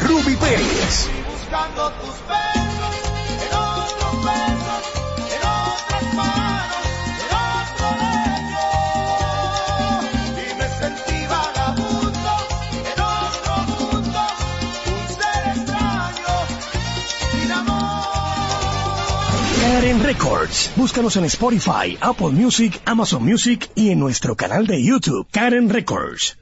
[0.00, 1.08] Ruby Pérez.
[1.30, 2.94] Buscando tus besos
[3.42, 4.82] en otros besos,
[5.34, 6.84] en otras manos,
[7.22, 8.64] en otro lecho.
[10.40, 12.32] Y me sentí vagabundo
[12.90, 14.20] en otro mundo,
[14.86, 16.34] un ser extraño,
[17.32, 18.12] sin amor.
[19.60, 20.70] Karen Records.
[20.76, 26.41] Búscanos en Spotify, Apple Music, Amazon Music y en nuestro canal de YouTube, Karen Records.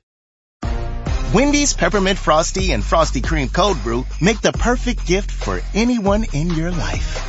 [1.33, 6.49] Wendy's Peppermint Frosty and Frosty Cream Cold Brew make the perfect gift for anyone in
[6.49, 7.25] your life.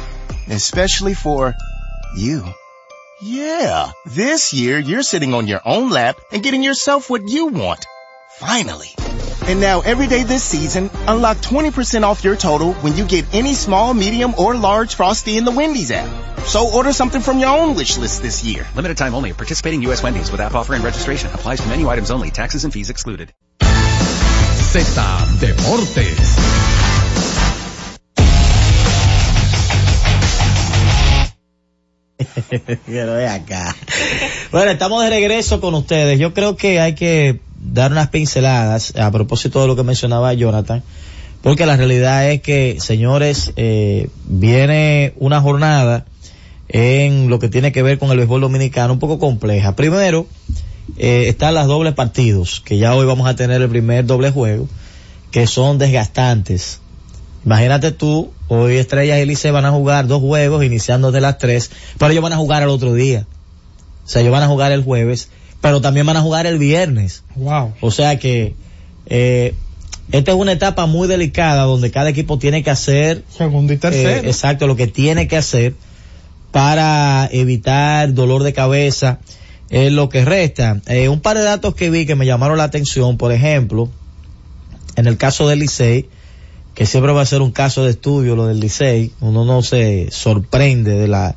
[0.48, 1.54] Especially for
[2.16, 2.44] you.
[3.22, 7.86] Yeah, this year you're sitting on your own lap and getting yourself what you want.
[8.38, 8.88] Finally.
[9.46, 13.54] And now every day this season, unlock 20% off your total when you get any
[13.54, 16.10] small, medium, or large Frosty in the Wendy's app.
[16.46, 18.66] So order something from your own wish list this year.
[18.74, 19.32] Limited time only.
[19.32, 20.02] Participating U.S.
[20.02, 22.32] Wendy's with app offer and registration applies to menu items only.
[22.32, 23.32] Taxes and fees excluded.
[24.72, 26.16] Z Deportes.
[33.28, 33.76] Acá.
[34.50, 36.18] Bueno, estamos de regreso con ustedes.
[36.18, 40.82] Yo creo que hay que dar unas pinceladas a propósito de lo que mencionaba Jonathan,
[41.42, 46.06] porque la realidad es que, señores, eh, viene una jornada
[46.68, 49.76] en lo que tiene que ver con el béisbol dominicano un poco compleja.
[49.76, 50.26] Primero,
[50.98, 54.68] eh, están las dobles partidos, que ya hoy vamos a tener el primer doble juego,
[55.30, 56.80] que son desgastantes.
[57.44, 61.70] Imagínate tú, hoy Estrellas y Licey van a jugar dos juegos iniciando de las tres,
[61.98, 63.26] pero ellos van a jugar al otro día.
[64.04, 65.28] O sea, ellos van a jugar el jueves,
[65.60, 67.24] pero también van a jugar el viernes.
[67.34, 67.72] Wow.
[67.80, 68.54] O sea que,
[69.06, 69.54] eh,
[70.10, 74.08] esta es una etapa muy delicada donde cada equipo tiene que hacer Segundo y tercero.
[74.10, 75.74] eh, exacto, lo que tiene que hacer
[76.50, 79.20] para evitar dolor de cabeza
[79.72, 80.80] en lo que resta.
[80.86, 83.88] Eh, un par de datos que vi que me llamaron la atención, por ejemplo,
[84.96, 86.08] en el caso del Licey,
[86.74, 90.08] que siempre va a ser un caso de estudio lo del Licey, uno no se
[90.10, 91.36] sorprende de la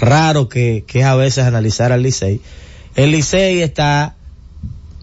[0.00, 2.40] raro que, que es a veces analizar al Licey.
[2.94, 4.14] El Licey está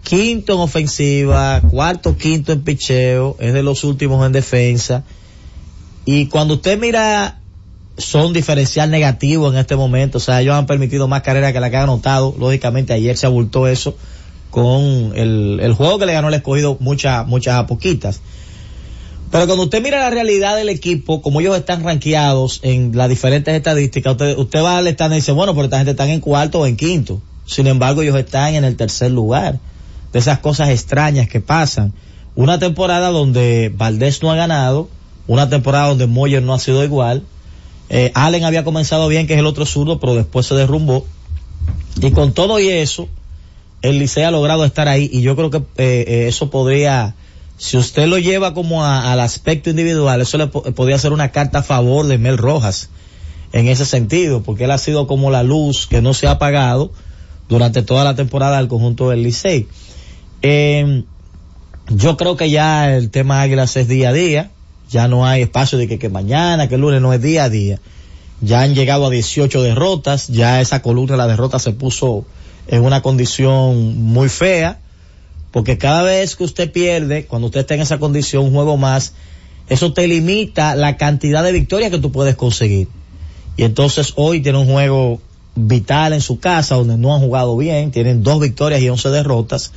[0.02, 5.04] quinto en ofensiva, cuarto, quinto en picheo, es de los últimos en defensa.
[6.06, 7.39] Y cuando usted mira,
[8.00, 11.70] son diferencial negativo en este momento, o sea, ellos han permitido más carreras que la
[11.70, 12.34] que han anotado.
[12.38, 13.96] Lógicamente ayer se abultó eso
[14.50, 18.20] con el, el juego que le ganó el escogido muchas, muchas a poquitas.
[19.30, 23.54] Pero cuando usted mira la realidad del equipo, como ellos están rankeados en las diferentes
[23.54, 26.60] estadísticas, usted, usted va al stand y dice, bueno, pero esta gente están en cuarto
[26.60, 27.22] o en quinto.
[27.46, 29.60] Sin embargo, ellos están en el tercer lugar.
[30.12, 31.92] De esas cosas extrañas que pasan.
[32.34, 34.88] Una temporada donde Valdés no ha ganado,
[35.28, 37.22] una temporada donde Moyer no ha sido igual.
[37.90, 41.04] Eh, Allen había comenzado bien, que es el otro zurdo, pero después se derrumbó.
[42.00, 43.08] Y con todo y eso,
[43.82, 45.62] el Licey ha logrado estar ahí y yo creo que eh,
[46.06, 47.14] eh, eso podría,
[47.58, 51.32] si usted lo lleva como a- al aspecto individual, eso le po- podría ser una
[51.32, 52.90] carta a favor de Mel Rojas
[53.52, 56.92] en ese sentido, porque él ha sido como la luz que no se ha apagado
[57.48, 59.66] durante toda la temporada del conjunto del Licey.
[61.92, 64.50] Yo creo que ya el tema Águilas es día a día,
[64.90, 67.78] ya no hay espacio de que, mañana, que el lunes no es día a día.
[68.40, 72.24] ya han llegado a 18 derrotas, ya esa columna de la derrota se puso
[72.66, 74.80] en una condición muy fea,
[75.50, 79.14] porque cada vez que usted pierde, cuando usted está en esa condición, un juego más,
[79.68, 82.88] eso te limita la cantidad de victorias que tú puedes conseguir.
[83.56, 85.20] Y entonces hoy tiene un juego
[85.54, 89.72] vital en su casa, donde no han jugado bien, tienen dos victorias y 11 derrotas,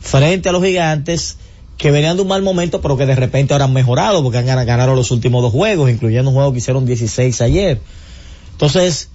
[0.00, 1.36] frente a los gigantes,
[1.76, 4.46] que venían de un mal momento, pero que de repente ahora han mejorado, porque han
[4.46, 7.80] ganado, los últimos dos juegos, incluyendo un juego que hicieron 16 ayer.
[8.52, 9.10] Entonces,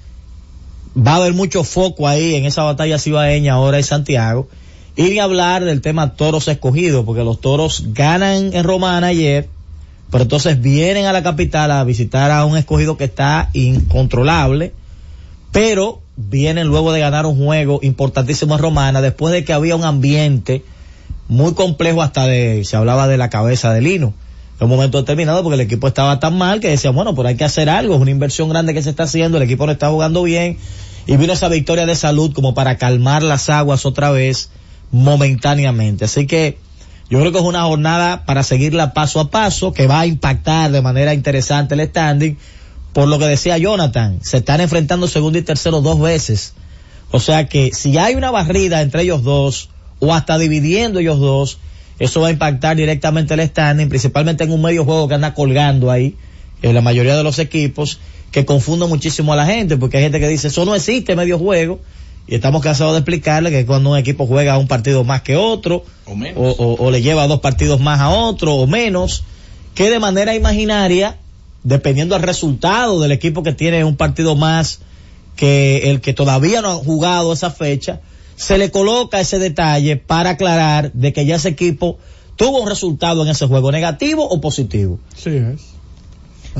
[0.96, 4.48] va a haber mucho foco ahí en esa batalla cibaeña ahora en Santiago.
[4.96, 9.50] Y ni hablar del tema toros escogidos, porque los toros ganan en Romana ayer,
[10.12, 14.74] pero entonces vienen a la capital a visitar a un escogido que está incontrolable,
[15.52, 19.86] pero vienen luego de ganar un juego importantísimo en Romana, después de que había un
[19.86, 20.64] ambiente
[21.32, 24.14] muy complejo hasta de, se hablaba de la cabeza de Lino
[24.60, 27.38] en un momento determinado porque el equipo estaba tan mal que decía, bueno, pero hay
[27.38, 29.90] que hacer algo, es una inversión grande que se está haciendo, el equipo no está
[29.90, 30.58] jugando bien
[31.08, 34.50] y vino esa victoria de salud como para calmar las aguas otra vez
[34.92, 36.04] momentáneamente.
[36.04, 36.58] Así que
[37.10, 40.70] yo creo que es una jornada para seguirla paso a paso que va a impactar
[40.74, 42.38] de manera interesante el standing
[42.92, 46.56] por lo que decía Jonathan, se están enfrentando segundo y tercero dos veces.
[47.10, 49.71] O sea que si hay una barrida entre ellos dos
[50.02, 51.58] o hasta dividiendo ellos dos,
[52.00, 55.90] eso va a impactar directamente el standing, principalmente en un medio juego que anda colgando
[55.92, 56.16] ahí,
[56.62, 58.00] en la mayoría de los equipos,
[58.32, 61.38] que confunde muchísimo a la gente, porque hay gente que dice, eso no existe medio
[61.40, 61.80] juego,
[62.28, 65.84] y estamos cansados de explicarle que cuando un equipo juega un partido más que otro,
[66.06, 66.38] O menos.
[66.38, 69.24] o, o- o le lleva dos partidos más a otro, o menos,
[69.76, 71.18] que de manera imaginaria,
[71.64, 74.80] dependiendo del resultado del equipo que tiene un partido más
[75.36, 78.02] que el que todavía no ha jugado esa fecha,
[78.42, 82.00] se le coloca ese detalle para aclarar de que ya ese equipo
[82.36, 85.00] tuvo un resultado en ese juego, negativo o positivo.
[85.16, 85.62] Sí, es.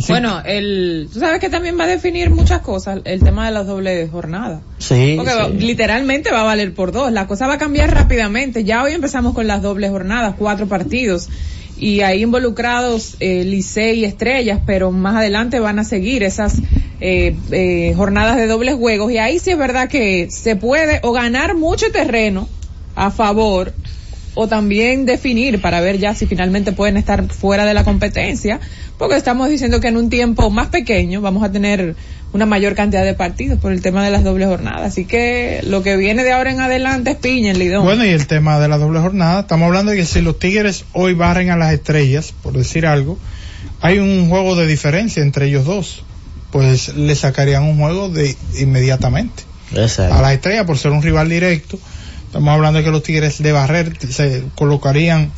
[0.08, 3.68] Bueno, el, tú sabes que también va a definir muchas cosas el tema de las
[3.68, 4.62] dobles jornadas.
[4.78, 7.12] Sí, Porque va- literalmente va a valer por dos.
[7.12, 8.64] La cosa va a cambiar rápidamente.
[8.64, 11.28] Ya hoy empezamos con las dobles jornadas, cuatro partidos.
[11.78, 16.54] Y ahí involucrados eh, Licey y Estrellas, pero más adelante van a seguir esas
[17.02, 19.12] eh, eh, jornadas de dobles juegos.
[19.12, 22.48] Y ahí sí es verdad que se puede o ganar mucho terreno
[22.96, 23.74] a favor
[24.34, 28.60] o también definir para ver ya si finalmente pueden estar fuera de la competencia,
[28.98, 31.96] porque estamos diciendo que en un tiempo más pequeño vamos a tener
[32.34, 34.84] una mayor cantidad de partidos por el tema de las dobles jornadas.
[34.84, 37.84] Así que lo que viene de ahora en adelante es piña Lidón.
[37.84, 40.86] Bueno, y el tema de la doble jornada, estamos hablando de que si los Tigres
[40.94, 43.18] hoy barren a las estrellas, por decir algo,
[43.82, 46.06] hay un juego de diferencia entre ellos dos.
[46.52, 49.44] Pues le sacarían un juego de inmediatamente
[49.76, 50.14] Exacto.
[50.16, 51.80] a las estrellas por ser un rival directo.
[52.26, 55.32] Estamos hablando de que los Tigres de barrer se colocarían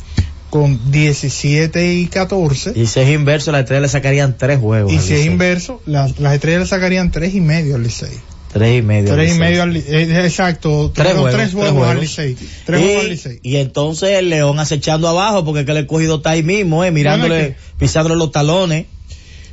[0.50, 2.72] con 17 y 14.
[2.76, 4.92] Y si es inverso, las estrellas le sacarían tres juegos.
[4.92, 8.16] Y si es inverso, las, las estrellas le sacarían tres y medio al Licey.
[8.52, 9.10] Tres y medio.
[9.10, 9.48] al Tres y Licey.
[9.48, 10.92] medio al eh, exacto.
[10.94, 12.00] Tres juegos, tres tres juegos al.
[12.00, 12.36] Licey.
[12.64, 13.40] Tres y, juegos al Licey.
[13.42, 16.92] y entonces el León acechando abajo porque es que el escogido está ahí mismo, eh,
[16.92, 18.86] mirándole, Bueno, pisándole los talones.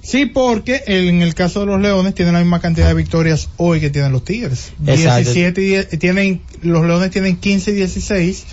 [0.02, 3.50] Sí, porque el- en el caso de los Leones tienen la misma cantidad de victorias
[3.58, 4.72] hoy que tienen los Tigres.
[4.86, 5.32] Exacto.
[5.32, 8.46] 17 y 10 tienen, los Leones tienen 15 y 16,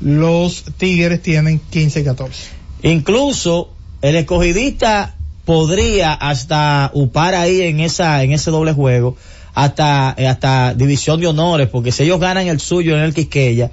[0.00, 2.42] los Tigres tienen 15 y 14.
[2.82, 3.70] Incluso
[4.02, 9.16] el escogidista podría hasta upar ahí en esa, en ese doble juego,
[9.54, 13.70] hasta, hasta división de honores, porque si ellos ganan el suyo en el Quisqueya,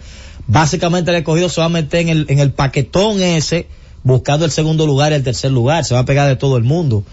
[0.48, 3.68] básicamente el escogido se va a meter en el, en el paquetón ese,
[4.06, 6.64] buscando el segundo lugar y el tercer lugar, se va a pegar de todo el
[6.64, 7.04] mundo.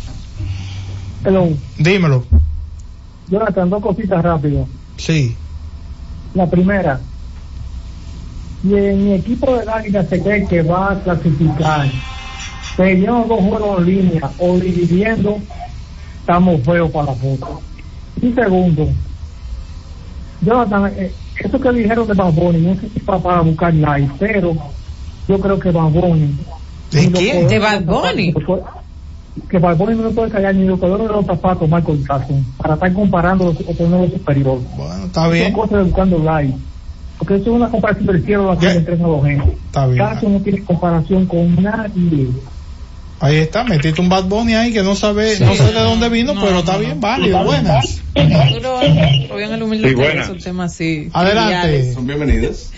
[1.24, 1.50] Hello.
[1.78, 2.24] Dímelo.
[3.30, 4.68] Jonathan, dos cositas rápido.
[4.98, 5.36] Sí.
[6.34, 7.00] La primera,
[8.64, 11.90] en mi equipo de Águila se cree que va a clasificar,
[12.76, 15.40] teniendo dos juegos en línea o dividiendo,
[16.20, 17.62] estamos feos para la foto.
[18.22, 18.90] Y segundo,
[20.42, 24.56] Jonathan, eh, eso que dijeron de Bad Bunny, no sé si para buscar live, pero
[25.28, 26.36] yo creo que Bad Bunny.
[26.92, 27.48] ¿De ni lo quién?
[27.48, 28.34] ¿De Bad los Bunny?
[28.34, 28.42] que
[29.50, 32.46] Que Bad Bunny no le puede callar ni los poderes de los zapatos Michael Jackson
[32.58, 34.60] para estar comparando los o ponerlo superior.
[34.76, 35.46] Bueno, está bien.
[35.46, 36.54] Son cosas de buscando live.
[37.18, 39.58] Porque eso es una comparación del cielo aquí entre esos dos gente.
[39.68, 39.98] Está bien.
[39.98, 42.28] Jackson no tiene comparación con nadie.
[43.20, 46.34] Ahí está, metiste un Bad Bunny ahí que no sabe, no sé de dónde vino,
[46.34, 48.02] pero está bien válido, buenas.
[48.16, 50.22] Nosotros en el humilde Sí, tenemos buena.
[50.24, 51.10] esos temas así.
[51.14, 51.94] Adelante.
[51.94, 52.72] Son bienvenidos.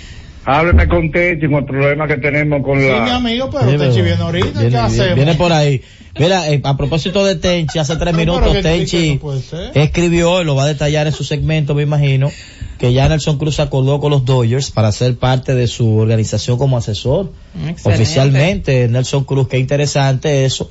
[0.45, 3.03] Hábleme con Techi con el problema que tenemos con Sí, la...
[3.03, 5.15] mi amigo, pero Sí, Tenchi viene ahorita, ¿qué viene, hacemos?
[5.15, 5.81] viene por ahí.
[6.19, 10.55] Mira, eh, a propósito de Tenchi, hace tres No, minutos Tenchi no escribió, y lo
[10.55, 12.29] va a detallar en su segmento, me imagino,
[12.77, 16.57] que ya Nelson Cruz se acordó con los Dodgers para ser parte de su organización
[16.57, 17.31] como asesor.
[17.55, 17.89] Excelente.
[18.03, 20.69] Oficialmente, Nelson Cruz, qué interesante eso.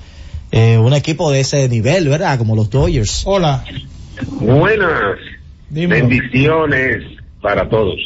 [0.52, 2.36] Eh, un equipo de ese nivel, ¿verdad?
[2.36, 3.22] Como los Dodgers.
[3.24, 3.64] Hola.
[4.38, 5.18] Buenas.
[5.70, 6.06] Dímelo.
[6.08, 7.02] Bendiciones
[7.40, 7.96] para todos.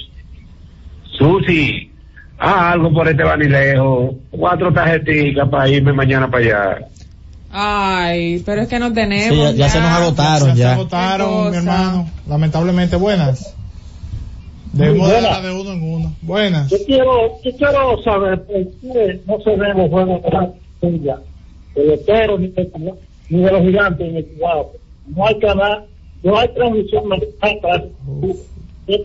[1.18, 1.90] Susi,
[2.38, 4.14] haz algo por este vanilejo.
[4.30, 6.86] Cuatro tarjeticas para irme mañana para allá.
[7.50, 9.34] Ay, pero es que no tenemos.
[9.36, 10.48] Sí, ya- ya se nos agotaron.
[10.50, 10.72] Ya se ya.
[10.74, 12.10] agotaron, Qué mi hermano.
[12.28, 13.54] Lamentablemente, buenas.
[14.72, 15.42] Debemos Buenas.
[15.42, 16.12] de uno en uno.
[16.20, 16.70] Buenas.
[16.70, 20.50] Yo quiero, yo quiero saber por qué no se ven los juegos de la
[20.80, 21.16] Colombia,
[21.74, 22.92] de los toros ni de,
[23.30, 24.72] ni de los gigantes en el Cibao.
[25.06, 25.86] No hay canal,
[26.22, 27.52] no hay transmisión mexicana.
[28.20, 28.42] ¿Qué está
[28.88, 28.98] Yo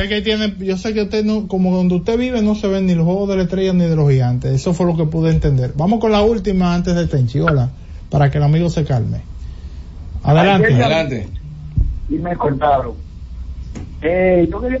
[0.00, 2.86] sé que tiene, yo sé que usted no, como donde usted vive no se ven
[2.86, 4.52] ni los juegos de la estrella ni de los gigantes.
[4.52, 5.72] Eso fue lo que pude entender.
[5.76, 7.40] Vamos con la última antes de Tenchi.
[7.40, 7.68] Hola.
[8.10, 9.20] Para que el amigo se calme.
[10.22, 10.68] Adelante.
[10.68, 11.28] Ayer- Adelante.
[12.08, 12.94] Y me cortaron.
[14.00, 14.80] Eh, yo quería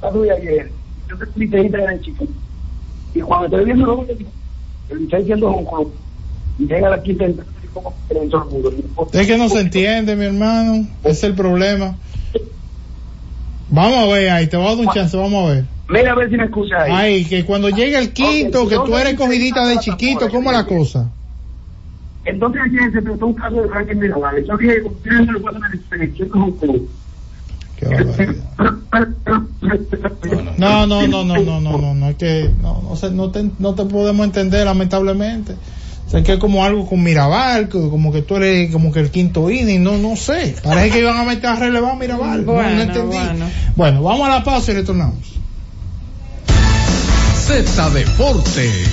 [0.00, 0.70] saludar ayer.
[1.08, 2.26] Yo te expliqué desde chico.
[3.14, 5.94] Y cuando estoy viendo los está diciendo un club.
[6.58, 7.24] Y llega la quinta
[7.72, 9.08] como que en todo el mundo.
[9.12, 10.86] Es que no se entiende, mi hermano.
[11.04, 11.96] Ese es el problema.
[13.70, 15.64] Vamos a ver ahí, te voy a dar un chance, vamos a ver.
[15.88, 16.92] Mira a ver si me escucha ahí.
[16.94, 20.56] Ay, que cuando llegue el quinto, Ok, que tú eres cogidita de chiquito, ¿cómo es
[20.56, 21.10] la cosa?
[22.24, 24.44] Entonces ayer se trató un caso de Franklin Mirabal.
[24.44, 25.62] Yo dije, ustedes no lo pueden
[26.34, 26.90] un club.
[27.76, 27.86] Qué.
[30.58, 33.48] No, no, no, no, no, no, no, no, es que no, no, sé, no, te,
[33.58, 35.54] no te podemos entender lamentablemente.
[36.08, 39.10] O sea, que es como algo con Mirabal, como que tú eres como que el
[39.10, 40.56] quinto inning, no, no sé.
[40.64, 42.46] Parece que iban a meter a relevar a Mirabal.
[42.46, 43.14] No, no Bueno, entendí.
[43.16, 43.50] bueno.
[43.76, 45.18] Bueno, vamos a la pausa y retornamos.
[47.46, 48.88] Z Deportes.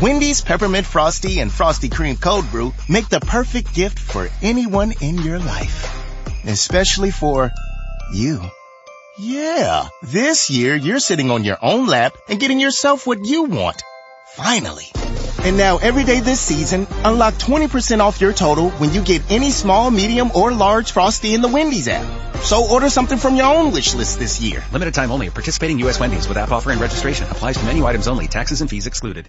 [0.00, 5.18] Wendy's Peppermint Frosty and Frosty Cream Cold Brew make the perfect gift for anyone in
[5.24, 5.90] your life.
[6.46, 7.50] Especially for
[8.14, 8.40] you.
[9.20, 13.82] Yeah, this year you're sitting on your own lap and getting yourself what you want.
[14.38, 14.92] Finally.
[15.42, 19.50] And now every day this season, unlock 20% off your total when you get any
[19.50, 22.06] small, medium, or large Frosty in the Wendy's app.
[22.42, 24.62] So order something from your own wish list this year.
[24.70, 25.28] Limited time only.
[25.28, 25.98] Participating U.S.
[25.98, 28.28] Wendy's with app offer and registration applies to menu items only.
[28.28, 29.28] Taxes and fees excluded.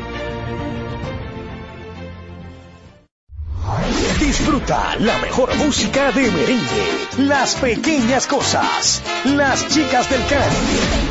[4.31, 11.10] Disfruta la mejor música de merengue, las pequeñas cosas, las chicas del Caribe.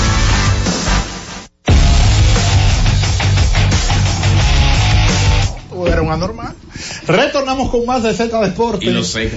[6.11, 6.53] Un anormal.
[7.07, 8.87] Retornamos con más de Z Deportes.
[8.87, 9.31] Y lo sé.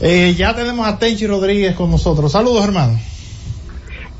[0.00, 2.32] Eh, ya tenemos a Tenchi Rodríguez con nosotros.
[2.32, 2.98] Saludos, hermano.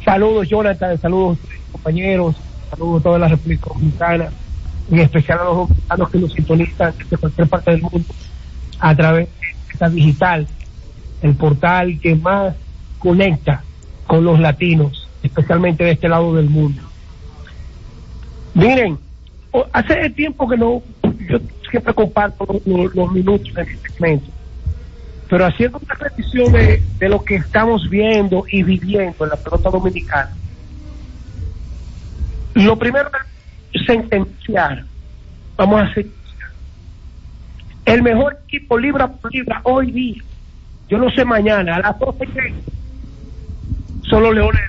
[0.04, 1.00] Saludos, Jonathan.
[1.00, 1.38] Saludos,
[1.72, 2.36] compañeros.
[2.70, 4.28] Saludos a toda la República Dominicana.
[4.90, 8.14] En especial a los dominicanos que nos sintonizan de cualquier parte del mundo
[8.78, 10.46] a través de esta digital,
[11.22, 12.54] el portal que más
[12.98, 13.62] conecta
[14.06, 16.82] con los latinos, especialmente de este lado del mundo.
[18.54, 18.98] Miren,
[19.72, 20.82] hace tiempo que no,
[21.28, 21.38] yo
[21.70, 24.32] siempre comparto los, los- los minutos en este segmento,
[25.28, 29.70] pero haciendo una revisión de, de lo que estamos viendo y viviendo en la pelota
[29.70, 30.36] dominicana,
[32.54, 33.10] lo primero
[33.72, 34.86] es sentenciar,
[35.56, 36.14] vamos a sentenciar,
[37.84, 40.22] el mejor equipo libra por libra hoy día,
[40.88, 42.64] yo no sé mañana, a las 12 que
[44.02, 44.60] solo Leones.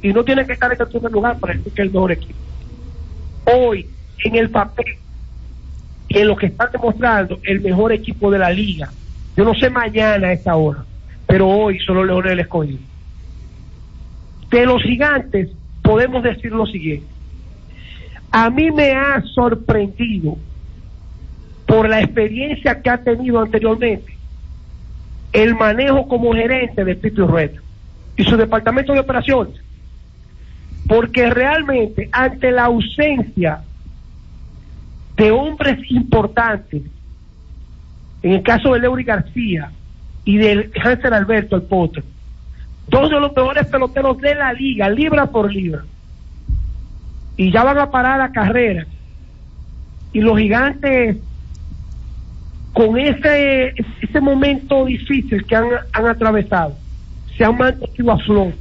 [0.00, 2.40] Y no tiene que estar en el lugar para decir que es el mejor equipo.
[3.44, 5.01] Hoy, en el papel,
[6.14, 8.90] en lo que están demostrando el mejor equipo de la liga.
[9.36, 10.84] Yo no sé mañana a esta hora,
[11.26, 12.78] pero hoy solo Leones el escogido.
[14.50, 15.48] De los gigantes,
[15.82, 17.06] podemos decir lo siguiente.
[18.30, 20.36] A mí me ha sorprendido
[21.66, 24.16] por la experiencia que ha tenido anteriormente
[25.32, 27.52] el manejo como gerente de Pipi Red
[28.16, 29.54] y su departamento de operaciones.
[30.86, 33.62] Porque realmente ante la ausencia
[35.22, 36.82] de hombres importantes,
[38.24, 39.70] en el caso de Leury García
[40.24, 42.02] y de Hansel Alberto, el potro,
[42.88, 45.84] dos de los mejores peloteros de la liga, libra por libra,
[47.36, 48.84] y ya van a parar la carrera,
[50.12, 51.18] y los gigantes
[52.72, 56.76] con ese, ese momento difícil que han, han atravesado,
[57.36, 58.58] se han mantenido a flote.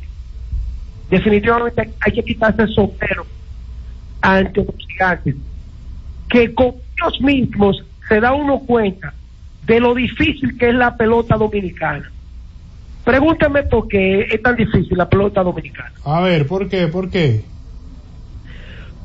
[1.10, 3.26] Definitivamente hay que quitarse el sombrero
[4.22, 5.36] ante los gigantes,
[6.32, 9.14] que con ellos mismos se da uno cuenta
[9.66, 12.10] de lo difícil que es la pelota dominicana.
[13.04, 15.92] Pregúntame por qué es tan difícil la pelota dominicana.
[16.06, 16.88] A ver, ¿por qué?
[16.88, 17.44] ¿Por qué?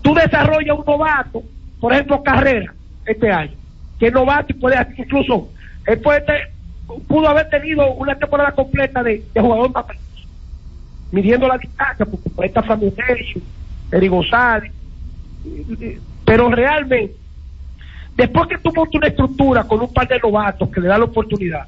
[0.02, 1.42] Tú desarrollas un novato,
[1.80, 2.72] por ejemplo, carrera,
[3.04, 3.52] este año,
[3.98, 5.50] que novato puede incluso,
[5.86, 6.52] él puede te-
[7.08, 9.84] pudo haber tenido una temporada completa de, de jugador más
[11.10, 13.42] midiendo la distancia, porque por esta Fran Sergio,
[13.90, 14.72] Eri González,
[16.26, 17.14] pero realmente,
[18.16, 21.06] después que tú montas una estructura con un par de novatos que le dan la
[21.06, 21.66] oportunidad,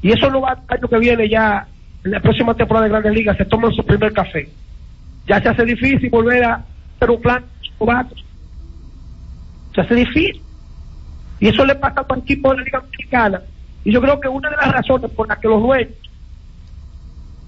[0.00, 1.66] y esos novatos el año que viene ya,
[2.04, 4.48] en la próxima temporada de Grandes Ligas, se toman su primer café,
[5.26, 6.64] ya se hace difícil volver a
[6.96, 8.24] hacer un plan de novatos.
[9.74, 10.42] Se hace difícil.
[11.40, 13.42] Y eso le pasa a los equipos de la Liga Mexicana.
[13.84, 15.94] Y yo creo que una de las razones por las que los dueños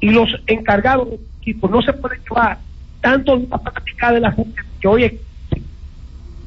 [0.01, 2.59] y los encargados del equipo no se pueden llevar
[3.01, 5.34] tanto de la práctica de la gente que hoy existe,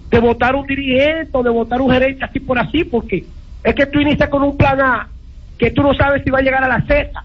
[0.10, 3.26] de votar un dirigente o de votar un gerente así por así, porque
[3.64, 5.10] es que tú inicias con un plan A
[5.58, 7.24] que tú no sabes si va a llegar a la Z.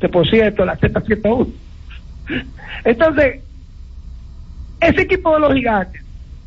[0.00, 1.46] Que por cierto, la Z 101.
[2.84, 3.40] Entonces,
[4.80, 6.02] ese equipo de los gigantes,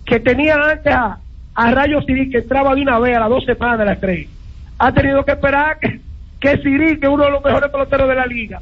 [0.05, 1.19] que tenía antes a,
[1.55, 4.29] a Rayo Siri, que entraba de una vez a las dos semanas de las tres,
[4.77, 5.99] ha tenido que esperar que,
[6.39, 8.61] que que es uno de los mejores peloteros de la liga,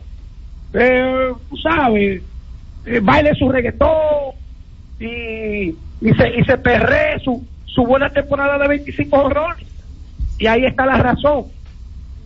[0.73, 2.21] eh, tú sabes,
[2.85, 4.44] eh, baile su reggaetón
[4.99, 5.69] y,
[6.01, 9.67] y, se, y se perre su, su buena temporada de 25 horrores.
[10.37, 11.45] Y ahí está la razón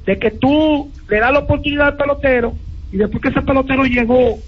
[0.06, 2.56] de que tú le das la oportunidad al pelotero
[2.92, 4.40] y después que ese pelotero llegó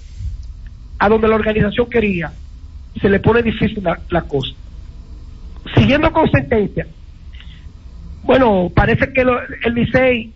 [0.98, 2.32] a donde la organización quería,
[3.00, 4.52] se le pone difícil la, la cosa.
[5.76, 6.86] Siguiendo con sentencia,
[8.22, 10.32] bueno, parece que lo- el Licey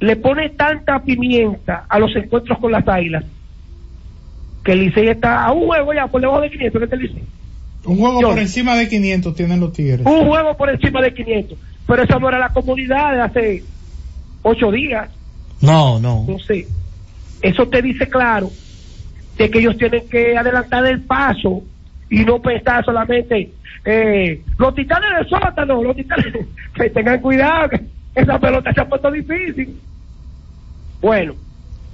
[0.00, 3.24] le pone tanta pimienta a los encuentros con las águilas
[4.64, 7.02] que el Licey está a un juego ya por debajo de 500 que está el
[7.02, 7.24] Licey.
[7.84, 10.04] Un juego Yo- por encima de 500 tienen los Tigres.
[10.06, 11.58] Un juego por encima de 500.
[11.86, 13.64] Pero esa no era la comodidad de hace
[14.42, 15.10] ocho días.
[15.60, 16.24] No, no.
[16.28, 16.66] No sé.
[17.42, 18.50] Eso te dice claro
[19.38, 21.62] de que ellos tienen que adelantar el paso
[22.10, 23.50] y no pensar solamente
[23.84, 26.34] eh, los titanes del sótano, los titanes,
[26.74, 27.80] que tengan cuidado, que
[28.14, 29.80] esa pelota se ha puesto difícil.
[31.00, 31.34] Bueno,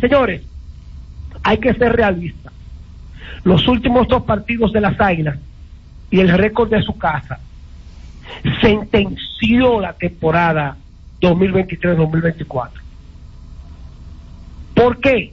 [0.01, 0.43] señores,
[1.45, 2.53] hay que ser realistas.
[3.47, 5.39] Los últimos dos partidos de las Águilas
[6.11, 7.39] y el récord de su casa
[8.61, 10.77] sentenció la temporada
[11.21, 12.71] 2023-2024.
[14.75, 15.33] ¿Por qué?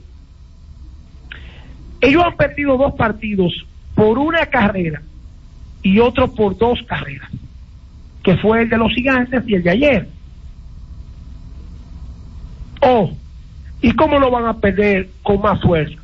[2.00, 3.52] Ellos han perdido dos partidos
[3.96, 5.02] por una carrera
[5.82, 7.32] y otro por dos carreras,
[8.22, 10.08] que fue el de los gigantes y el de ayer.
[12.80, 13.10] Oh,
[13.82, 16.03] ¿y cómo lo van a perder con más fuerza?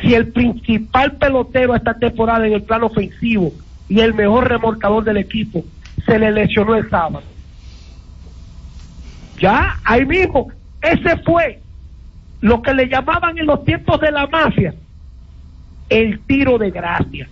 [0.00, 3.52] Si el principal pelotero esta temporada en el plano ofensivo
[3.88, 5.64] y el mejor remolcador del equipo
[6.04, 7.22] se le lesionó el sábado.
[9.38, 10.48] Ya, ahí mismo,
[10.80, 11.60] ese fue
[12.40, 14.74] lo que le llamaban en los tiempos de la mafia
[15.88, 17.28] el tiro de gracia.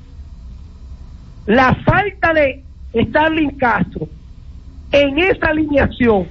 [1.46, 2.62] La falta de
[2.94, 4.08] Starling Castro
[4.92, 6.28] en esa alineación,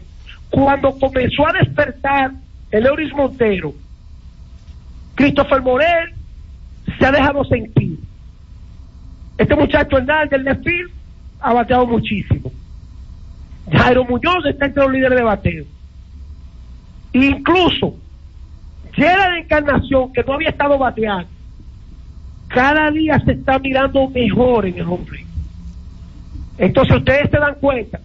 [0.50, 2.32] cuando comenzó a despertar
[2.72, 3.74] el Euris Montero,
[5.16, 6.14] Christopher Morel
[6.98, 8.00] se ha dejado sentir.
[9.38, 10.92] Este muchacho Hernández del Nefil
[11.40, 12.52] ha bateado muchísimo.
[13.72, 15.66] Jairo Muñoz está entre los líderes de bateo.
[17.14, 17.96] Incluso
[18.96, 21.28] Llega de Encarnación, que no había estado bateando,
[22.48, 25.26] cada día se está mirando mejor en el plate.
[26.60, 28.00] Entonces ustedes se dan cuenta,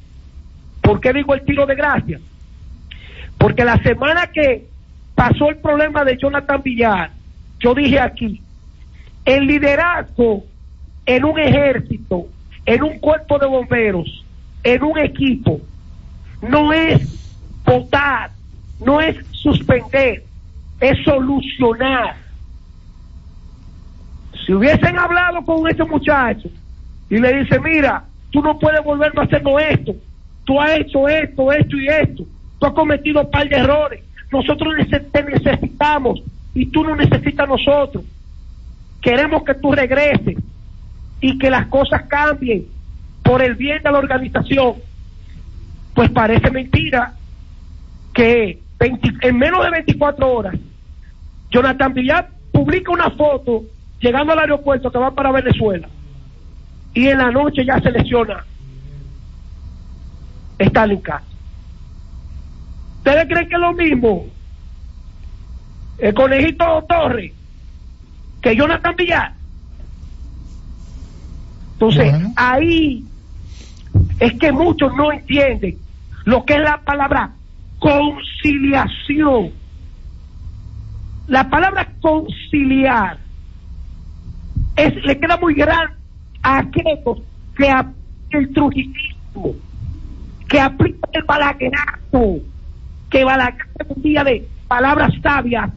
[0.81, 2.19] ¿por qué digo el tiro de gracia?
[3.37, 4.67] Porque la semana que
[5.15, 7.11] pasó el problema de Jonathan Villar,
[7.61, 8.41] yo dije aquí,
[9.29, 10.43] el liderazgo
[11.05, 12.29] en un ejército,
[12.65, 14.25] en un cuerpo de bomberos,
[14.65, 15.61] en un equipo,
[16.41, 18.31] no es votar,
[18.81, 20.23] no es suspender,
[20.81, 22.17] es solucionar.
[24.47, 26.49] Si hubiesen hablado con ese muchacho
[27.11, 29.95] y le dice, mira, tú no puedes volverme a hacernos esto,
[30.47, 32.25] tú has hecho esto, esto y esto,
[32.59, 34.03] tú has cometido un par de errores,
[34.33, 34.73] nosotros
[35.13, 36.23] te necesitamos
[36.55, 38.05] y tú no necesitas nosotros.
[39.01, 40.37] Queremos que tú regreses
[41.21, 42.67] y que las cosas cambien
[43.23, 44.77] por el bien de la organización.
[45.95, 47.15] Pues parece mentira
[48.15, 50.55] que 20 en menos de 24 horas,
[51.51, 53.65] Jonathan Villar publica una foto
[54.01, 55.89] llegando al aeropuerto que va para Venezuela
[56.95, 58.45] y en la noche ya se lesiona
[60.59, 61.37] Stalin Castro.
[62.99, 64.27] ¿Ustedes creen que es lo mismo
[65.99, 67.33] el conejito Torres
[68.43, 69.33] que Jonathan Villar?
[71.75, 73.05] Entonces, ahí
[74.19, 75.79] es que muchos no entienden
[76.25, 77.31] lo que es la palabra
[77.79, 79.53] conciliación.
[81.29, 83.19] La palabra conciliar
[84.77, 85.95] es, le queda muy grande
[86.43, 87.19] a aquellos
[87.57, 87.99] que aplican
[88.31, 89.55] el trujillismo,
[90.49, 92.39] que aplican el balaguerazo,
[93.11, 95.71] que Balaguer es un día de palabras sabias,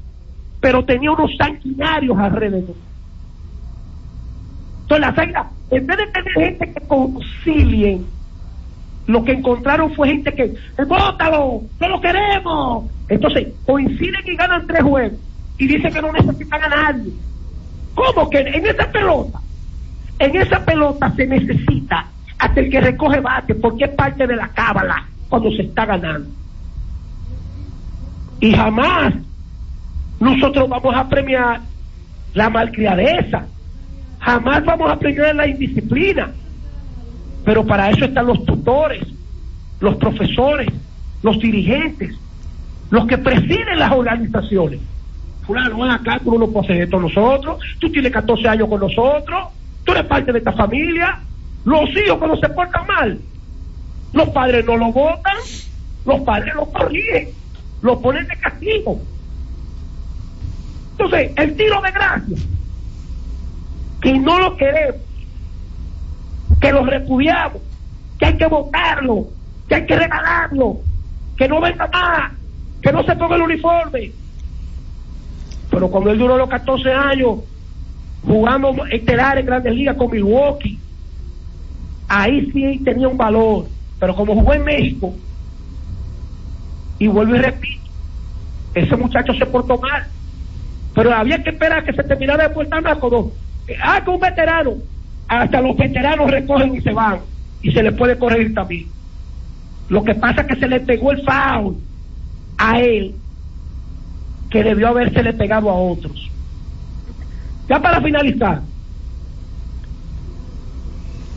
[0.62, 2.76] pero tenía unos sanguinarios alrededor.
[4.84, 8.06] Entonces las águilas, en vez de tener gente que concilien,
[9.08, 12.86] lo que encontraron fue gente que, "Eh, bótalo, no lo queremos.
[13.10, 15.20] Entonces, coinciden y ganan tres juegos
[15.58, 17.12] y dicen que no necesitan a nadie.
[17.96, 19.40] ¿Cómo que en esa pelota?
[20.20, 22.06] En esa pelota se necesita
[22.38, 26.30] hasta el que recoge bate, porque es parte de la cábala cuando se está ganando.
[28.40, 29.14] Y jamás
[30.22, 31.62] nosotros vamos a premiar
[32.36, 33.48] la malcriadeza,
[34.20, 36.32] jamás vamos a premiar la indisciplina.
[37.44, 39.04] Pero para eso están los tutores,
[39.80, 40.70] los profesores,
[41.24, 42.16] los dirigentes,
[42.92, 44.80] los que presiden las organizaciones.
[45.42, 49.48] Fulano, ven acá, tú no hacer esto nosotros, tú tienes 14 años con nosotros,
[49.84, 51.20] tú eres parte de esta familia.
[51.66, 53.20] Los hijos cuando se portan mal,
[54.14, 55.38] los padres no lo votan,
[56.06, 57.30] los padres lo corrigen,
[57.82, 59.02] lo ponen de castigo.
[61.02, 62.38] Entonces, el tiro de gracia,
[64.02, 65.02] que no lo queremos,
[66.60, 67.60] que lo repudiamos,
[68.20, 69.28] que hay que votarlo,
[69.68, 70.80] que hay que regalarlo,
[71.38, 72.34] que no venga más,
[72.84, 74.12] que no se ponga el uniforme.
[75.72, 77.40] Pero cuando él duró los 14 años
[78.24, 80.78] jugando estelar en grandes ligas con Milwaukee,
[82.10, 83.66] ahí sí tenía un valor.
[84.00, 85.16] Pero como jugó en México,
[87.00, 87.90] y vuelvo y repito,
[88.76, 90.06] ese muchacho se portó mal.
[90.94, 93.32] Pero había que esperar que se terminara de portar como,
[93.84, 94.74] ah, que un veterano,
[95.28, 97.20] hasta los veteranos recogen y se van
[97.62, 98.88] y se les puede corregir también.
[99.88, 101.78] Lo que pasa es que se le pegó el foul
[102.58, 103.16] a él
[104.50, 106.30] que debió habérsele pegado a otros.
[107.70, 108.62] Ya para finalizar,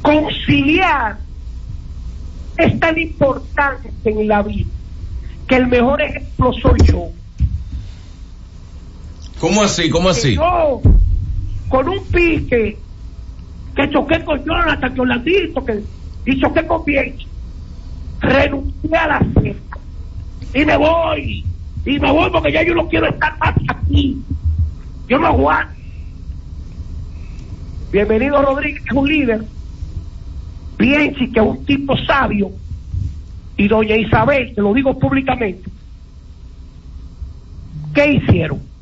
[0.03, 1.19] conciliar
[2.59, 4.69] es tan importante en la vida
[5.47, 7.09] que el mejor ejemplo soy yo.
[9.45, 9.91] ¿Cómo así?
[9.91, 10.37] ¿Cómo así?
[10.37, 10.81] yo,
[11.69, 12.79] con un pique,
[13.77, 15.83] que choqué con Jonathan, que Orlandito, que,
[16.25, 17.29] y choqué con Bielsa,
[18.21, 19.79] renuncié a la fiesta.
[20.55, 21.45] Y me voy.
[21.85, 24.17] Y me voy porque ya yo no quiero estar más aquí.
[25.09, 25.75] Yo no aguanto.
[27.93, 29.45] Bienvenido Rodríguez, que es un líder.
[30.79, 32.51] Bielsa, que es un tipo sabio.
[33.59, 35.71] Y doña Isabel, te lo digo públicamente.
[37.93, 38.74] ¿Qué hicieron?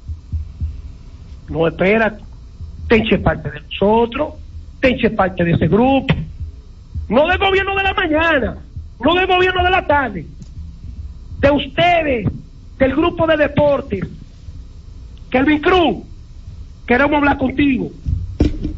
[1.53, 2.25] No, espérate.
[2.89, 4.35] Tenche parte de nosotros,
[4.81, 6.15] tenche parte de ese grupo.
[7.09, 8.57] No del gobierno de la mañana,
[9.05, 10.27] no del gobierno de la tarde.
[11.41, 12.27] De ustedes,
[12.79, 14.01] del grupo de deportes.
[15.31, 15.97] Kelvin Cruz,
[16.87, 17.91] queremos hablar contigo.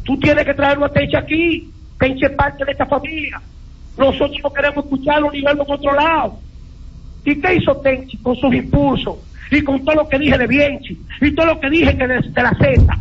[0.03, 3.41] Tú tienes que traerlo a Tenche aquí, Tenche parte de esta familia.
[3.97, 6.39] Nosotros no queremos escucharlo ni verlo por otro lado.
[7.23, 9.17] ¿Y qué hizo Tenchi con sus impulsos?
[9.51, 12.21] Y con todo lo que dije de Bienchi, y todo lo que dije que de,
[12.35, 12.97] la Z.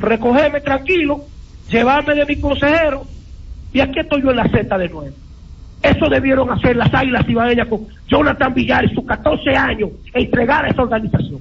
[0.00, 1.24] Recogerme tranquilo,
[1.70, 3.04] llevarme de mi consejero,
[3.72, 5.14] y aquí estoy yo en la Z de nuevo.
[5.82, 10.68] Eso debieron hacer las águilas ibaeñas con Jonathan Villar y sus 14 años, entregar a
[10.68, 11.40] esa organización.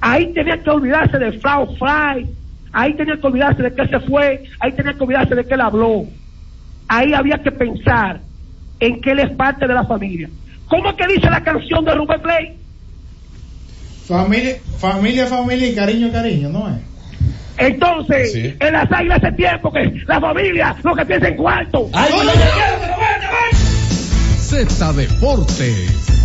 [0.00, 2.26] Ahí tenía que olvidarse de Frau Fry,
[2.72, 5.60] ahí tenía que olvidarse de que se fue, ahí tenía que olvidarse de que él
[5.60, 6.04] habló.
[6.88, 8.20] Ahí había que pensar
[8.82, 10.28] en que él es parte de la familia.
[10.66, 12.56] ¿Cómo es que dice la canción de Rubén Play?
[14.08, 16.80] Familia, familia, familia y cariño, cariño, ¿no es?
[17.58, 21.88] Entonces, en las águilas hace tiempo que la familia lo que piensa en cuarto.
[24.40, 26.21] Z Deportes.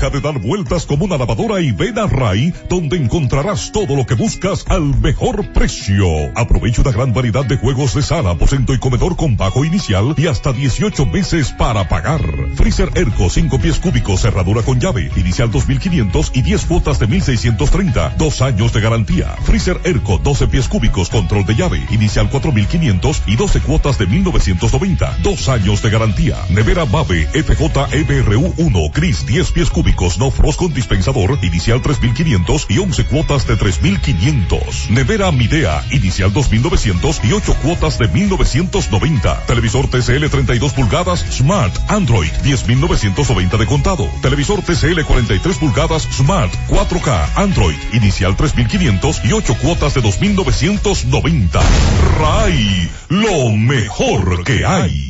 [0.00, 4.06] Deja de dar vueltas como una lavadora y ven a Ray, donde encontrarás todo lo
[4.06, 6.06] que buscas al mejor precio.
[6.34, 10.26] Aprovecha una gran variedad de juegos de sala, aposento y comedor con bajo inicial y
[10.26, 12.22] hasta 18 meses para pagar.
[12.54, 18.14] Freezer Erco 5 pies cúbicos, cerradura con llave, inicial 2500 y 10 cuotas de 1630,
[18.16, 19.36] dos años de garantía.
[19.42, 25.18] Freezer Erco 12 pies cúbicos, control de llave, inicial 4500 y 12 cuotas de 1990,
[25.22, 26.38] dos años de garantía.
[26.48, 32.66] Nevera Mave FJ EBRU 1, Cris 10 pies cúbicos, no frost con dispensador, inicial 3500
[32.68, 34.90] y 11 cuotas de 3500.
[34.90, 39.46] Nevera Midea, inicial 2900 y 8 cuotas de 1990.
[39.46, 44.08] Televisor TCL 32 pulgadas, Smart, Android 10990 de contado.
[44.22, 51.60] Televisor TCL 43 pulgadas, Smart, 4K, Android, inicial 3500 y 8 cuotas de 2990.
[52.18, 55.09] RAI, lo mejor que hay.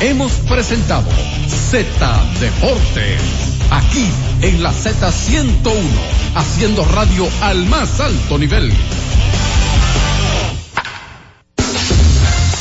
[0.00, 1.08] Hemos presentado
[1.48, 1.86] Z
[2.40, 3.20] Deportes.
[3.70, 4.06] Aquí
[4.42, 5.72] en la Z101,
[6.34, 8.72] haciendo radio al más alto nivel.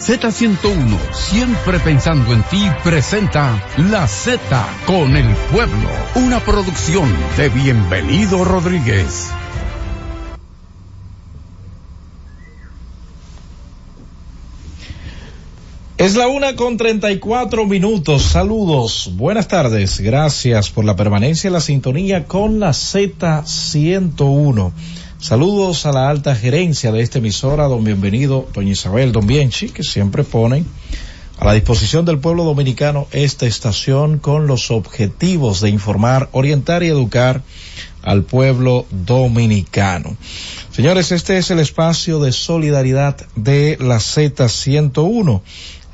[0.00, 4.38] Z101, siempre pensando en ti, presenta La Z
[4.86, 9.30] con el pueblo, una producción de Bienvenido Rodríguez.
[15.96, 18.22] Es la una con treinta y cuatro minutos.
[18.22, 19.98] Saludos, buenas tardes.
[19.98, 24.72] Gracias por la permanencia en la sintonía con la Z101.
[25.20, 29.82] Saludos a la alta gerencia de esta emisora, don bienvenido, doña Isabel, don Bienchi, que
[29.82, 30.64] siempre ponen
[31.40, 36.86] a la disposición del pueblo dominicano esta estación con los objetivos de informar, orientar y
[36.86, 37.42] educar
[38.02, 40.16] al pueblo dominicano.
[40.70, 45.42] Señores, este es el espacio de solidaridad de la Z101,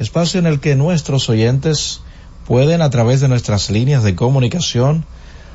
[0.01, 2.03] espacio en el que nuestros oyentes
[2.47, 5.07] pueden a través de nuestras líneas de comunicación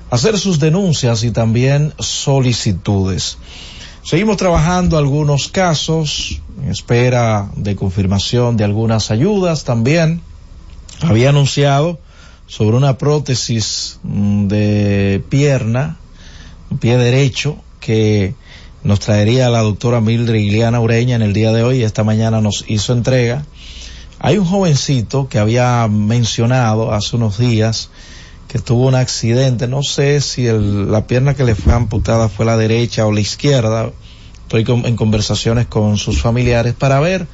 [0.10, 3.38] hacer sus denuncias y también solicitudes.
[4.04, 10.22] Seguimos trabajando algunos casos en espera de confirmación de algunas ayudas también.
[11.02, 12.00] Había anunciado
[12.48, 15.98] sobre una prótesis mm, de pierna,
[16.80, 18.34] pie derecho, que
[18.84, 21.84] nos traería la doctora Mildred Iliana Ureña en el día de hoy.
[21.84, 23.46] Esta mañana nos hizo entrega.
[24.20, 27.90] Hay un jovencito que había mencionado hace unos días
[28.50, 32.48] que tuvo un accidente, no sé si el, la pierna que le fue amputada fue
[32.48, 33.92] la derecha o la izquierda,
[34.42, 37.28] estoy en conversaciones con sus familiares para ver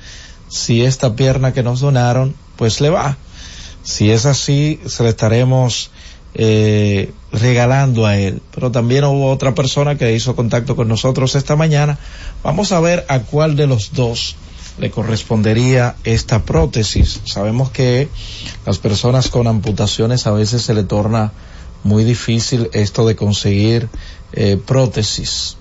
[0.49, 3.17] si esta pierna que nos donaron pues le va.
[3.83, 5.89] Si es así, se le estaremos
[6.33, 8.41] eh, regalando a él.
[8.53, 11.97] Pero también hubo otra persona que hizo contacto con nosotros esta mañana.
[12.43, 14.35] Vamos a ver a cuál de los dos
[14.77, 17.21] le correspondería esta prótesis.
[17.25, 18.09] Sabemos que
[18.65, 21.31] las personas con amputaciones a veces se le torna
[21.83, 23.89] muy difícil esto de conseguir
[24.33, 25.57] eh, prótesis.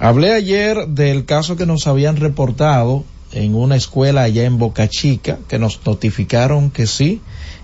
[0.00, 5.38] Hablé ayer del caso que nos habían reportado en una escuela allá en Boca Chica,
[5.48, 7.20] que nos notificaron que sí,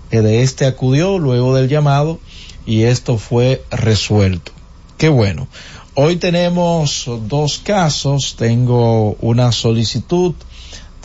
[0.09, 2.19] que de este acudió luego del llamado
[2.65, 4.51] y esto fue resuelto.
[4.97, 5.47] Qué bueno.
[5.95, 10.35] Hoy tenemos dos casos, tengo una solicitud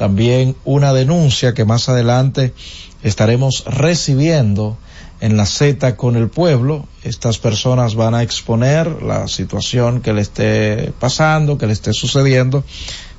[0.01, 2.55] también una denuncia que más adelante
[3.03, 4.79] estaremos recibiendo
[5.21, 6.87] en la Z con el pueblo.
[7.03, 12.65] Estas personas van a exponer la situación que le esté pasando, que le esté sucediendo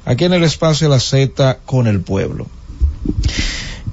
[0.05, 2.47] aquí en el espacio la Z con el pueblo.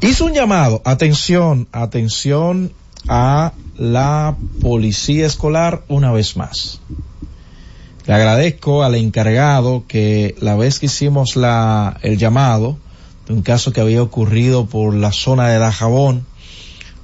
[0.01, 2.73] Hizo un llamado, atención, atención
[3.07, 6.81] a la policía escolar una vez más.
[8.07, 12.79] Le agradezco al encargado que la vez que hicimos la, el llamado
[13.29, 16.27] de un caso que había ocurrido por la zona de Dajabón,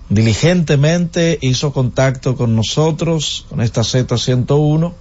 [0.08, 4.94] diligentemente hizo contacto con nosotros, con esta Z101,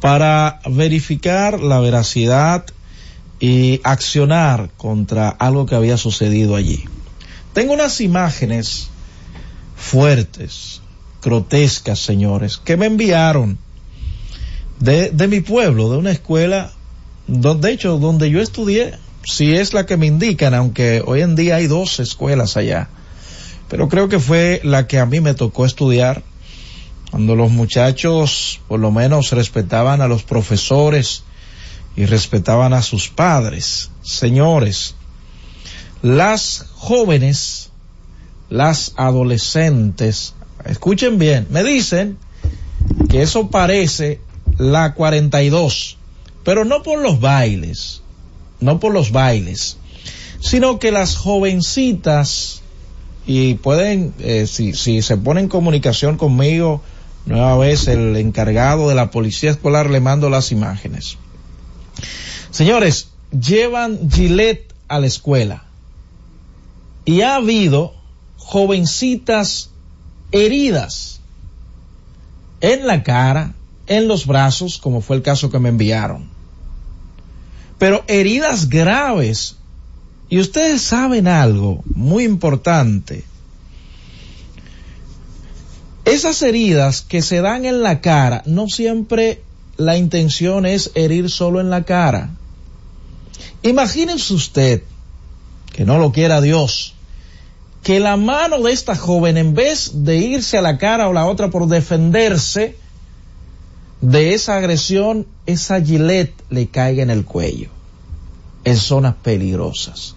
[0.00, 2.66] para verificar la veracidad
[3.40, 6.84] y accionar contra algo que había sucedido allí.
[7.52, 8.90] Tengo unas imágenes
[9.74, 10.82] fuertes,
[11.20, 13.58] grotescas, señores, que me enviaron
[14.78, 16.70] de, de mi pueblo, de una escuela,
[17.26, 18.94] donde, de hecho, donde yo estudié,
[19.24, 22.88] si es la que me indican, aunque hoy en día hay dos escuelas allá.
[23.68, 26.22] pero creo que fue la que a mí me tocó estudiar,
[27.10, 31.24] cuando los muchachos por lo menos respetaban a los profesores
[31.96, 33.90] y respetaban a sus padres.
[34.02, 34.94] Señores,
[36.02, 37.70] las jóvenes,
[38.50, 40.34] las adolescentes,
[40.64, 42.18] escuchen bien, me dicen
[43.08, 44.20] que eso parece
[44.58, 45.96] la 42,
[46.44, 48.02] pero no por los bailes,
[48.64, 49.76] no por los bailes,
[50.40, 52.62] sino que las jovencitas,
[53.26, 56.82] y pueden, eh, si, si se pone en comunicación conmigo,
[57.26, 61.18] nueva vez el encargado de la policía escolar le mando las imágenes.
[62.50, 65.64] Señores, llevan Gillette a la escuela
[67.04, 67.94] y ha habido
[68.36, 69.70] jovencitas
[70.32, 71.20] heridas
[72.60, 73.54] en la cara,
[73.86, 76.33] en los brazos, como fue el caso que me enviaron.
[77.78, 79.56] Pero heridas graves.
[80.28, 83.24] Y ustedes saben algo muy importante.
[86.04, 89.42] Esas heridas que se dan en la cara, no siempre
[89.76, 92.30] la intención es herir solo en la cara.
[93.62, 94.82] Imagínense usted,
[95.72, 96.94] que no lo quiera Dios,
[97.82, 101.26] que la mano de esta joven, en vez de irse a la cara o la
[101.26, 102.76] otra por defenderse
[104.04, 107.70] de esa agresión, esa gilet le caiga en el cuello,
[108.64, 110.14] en zonas peligrosas.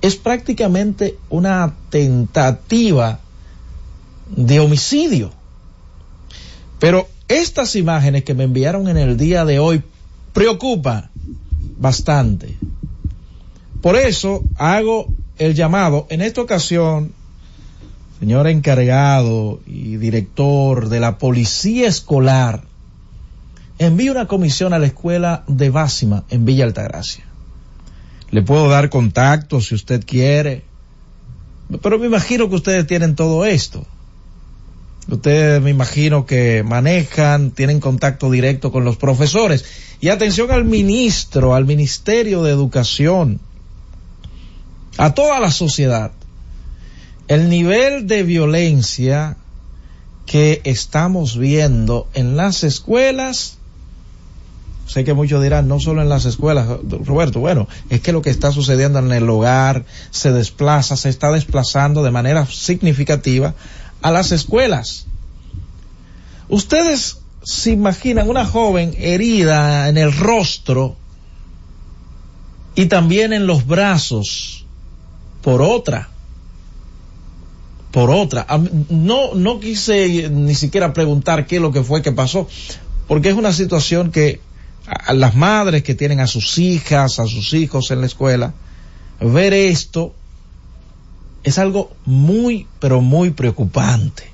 [0.00, 3.18] Es prácticamente una tentativa
[4.36, 5.32] de homicidio.
[6.78, 9.82] Pero estas imágenes que me enviaron en el día de hoy
[10.32, 11.10] preocupan
[11.76, 12.56] bastante.
[13.82, 15.08] Por eso hago
[15.38, 17.12] el llamado en esta ocasión,
[18.20, 22.67] señor encargado y director de la policía escolar,
[23.78, 27.24] envíe una comisión a la escuela de Básima en Villa Altagracia.
[28.30, 30.64] Le puedo dar contacto si usted quiere,
[31.82, 33.86] pero me imagino que ustedes tienen todo esto.
[35.08, 39.64] Ustedes me imagino que manejan, tienen contacto directo con los profesores.
[40.00, 43.40] Y atención al ministro, al Ministerio de Educación,
[44.98, 46.12] a toda la sociedad.
[47.26, 49.36] El nivel de violencia
[50.26, 53.57] que estamos viendo en las escuelas,
[54.88, 56.66] sé que muchos dirán, no solo en las escuelas,
[57.04, 61.30] Roberto, bueno, es que lo que está sucediendo en el hogar se desplaza, se está
[61.30, 63.54] desplazando de manera significativa
[64.00, 65.06] a las escuelas.
[66.48, 70.96] Ustedes se imaginan una joven herida en el rostro
[72.74, 74.64] y también en los brazos
[75.42, 76.08] por otra.
[77.90, 78.46] Por otra.
[78.88, 82.48] No, no quise ni siquiera preguntar qué es lo que fue que pasó,
[83.06, 84.40] porque es una situación que
[84.88, 88.54] a las madres que tienen a sus hijas, a sus hijos en la escuela,
[89.20, 90.14] ver esto
[91.44, 94.24] es algo muy, pero muy preocupante.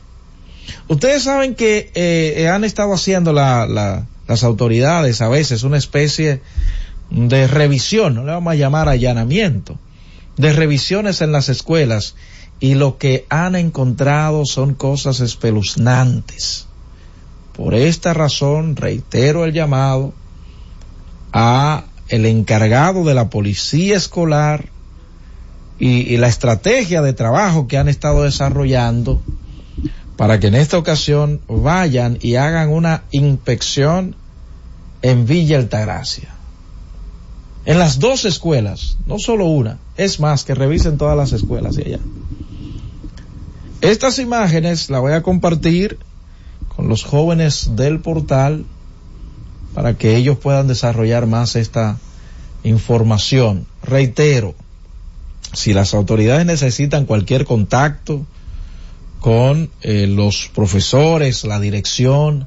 [0.88, 6.40] Ustedes saben que eh, han estado haciendo la, la, las autoridades a veces una especie
[7.10, 9.78] de revisión, no le vamos a llamar allanamiento,
[10.36, 12.14] de revisiones en las escuelas
[12.60, 16.66] y lo que han encontrado son cosas espeluznantes.
[17.54, 20.12] Por esta razón reitero el llamado
[21.34, 24.68] a el encargado de la policía escolar
[25.80, 29.20] y, y la estrategia de trabajo que han estado desarrollando
[30.16, 34.14] para que en esta ocasión vayan y hagan una inspección
[35.02, 36.28] en Villa Altagracia.
[37.66, 41.82] En las dos escuelas, no solo una, es más, que revisen todas las escuelas de
[41.82, 41.98] allá.
[43.80, 45.98] Estas imágenes las voy a compartir
[46.68, 48.64] con los jóvenes del portal
[49.74, 51.98] para que ellos puedan desarrollar más esta
[52.62, 53.66] información.
[53.82, 54.54] Reitero,
[55.52, 58.24] si las autoridades necesitan cualquier contacto
[59.20, 62.46] con eh, los profesores, la dirección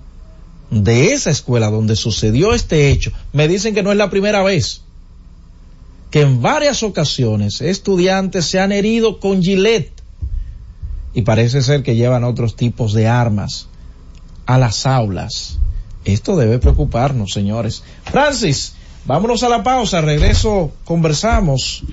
[0.72, 4.82] de esa escuela donde sucedió este hecho, me dicen que no es la primera vez
[6.12, 9.92] que en varias ocasiones estudiantes se han herido con gilet
[11.14, 13.68] y parece ser que llevan otros tipos de armas
[14.46, 15.58] a las aulas.
[16.08, 17.84] Esto debe preocuparnos, señores.
[18.06, 18.74] Francis,
[19.06, 20.00] vámonos a la pausa.
[20.00, 21.84] Regreso, conversamos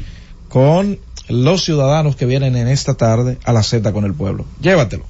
[0.49, 4.47] con los ciudadanos que vienen en esta tarde a la Z con el pueblo.
[4.61, 5.05] Llévatelo.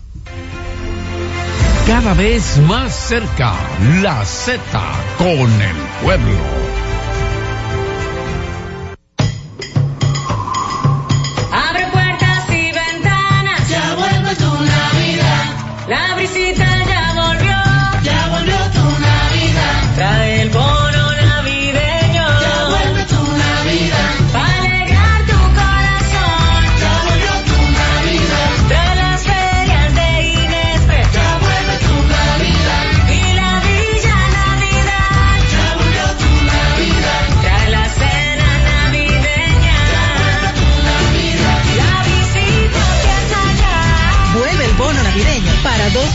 [1.87, 3.53] Cada vez más cerca,
[4.01, 4.59] la Z
[5.19, 6.64] con el pueblo.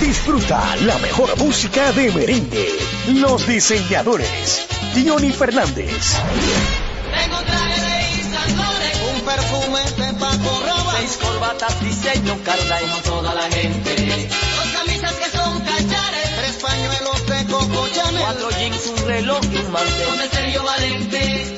[0.00, 2.68] Disfruta la mejor música de merengue.
[3.08, 4.66] Los diseñadores.
[5.06, 6.16] Johnny Fernández.
[7.14, 13.34] Tengo traje de Laurent, un perfume de Paco Rabanne, seis corbatas diseño Carla y toda
[13.34, 14.28] la gente.
[14.56, 19.56] Dos camisas que son cachares, tres pañuelos de Coco Chanel, cuatro jeans, un reloj y
[19.56, 20.08] un mantel.
[20.08, 21.57] Con el serio valente,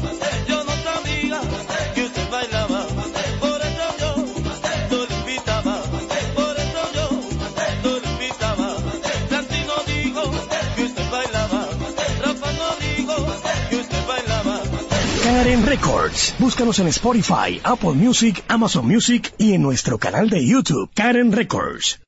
[15.23, 16.33] Karen Records.
[16.39, 21.99] Búscanos en Spotify, Apple Music, Amazon Music y en nuestro canal de YouTube, Karen Records.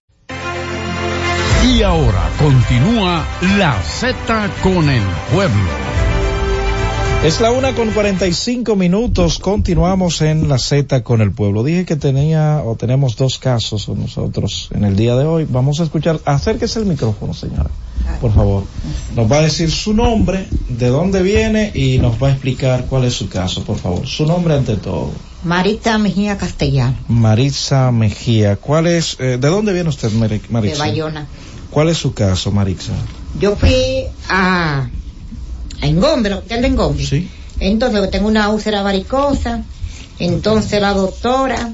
[1.64, 3.26] Y ahora continúa
[3.58, 5.70] la Z con el pueblo.
[7.24, 9.40] Es la una con 45 minutos.
[9.40, 11.64] Continuamos en la Z con el pueblo.
[11.64, 15.48] Dije que tenía o tenemos dos casos nosotros en el día de hoy.
[15.50, 16.20] Vamos a escuchar.
[16.26, 17.70] Acérquese el micrófono, señora.
[18.20, 18.64] Por favor.
[19.16, 23.06] Nos va a decir su nombre, de dónde viene y nos va a explicar cuál
[23.06, 24.08] es su caso, por favor.
[24.08, 25.12] Su nombre ante todo.
[25.44, 28.56] Marita Mejía Castellano, Maritza Mejía.
[28.56, 30.80] ¿Cuál es, eh, de dónde viene usted, Mari- de Maritza?
[30.80, 31.28] Bayona.
[31.70, 32.94] ¿Cuál es su caso, Maritza?
[33.40, 34.90] Yo fui a,
[35.82, 37.06] a Engombe, el hotel de Engombe.
[37.06, 37.28] Sí.
[37.60, 39.64] Entonces tengo una úlcera varicosa.
[40.20, 41.72] Entonces la doctora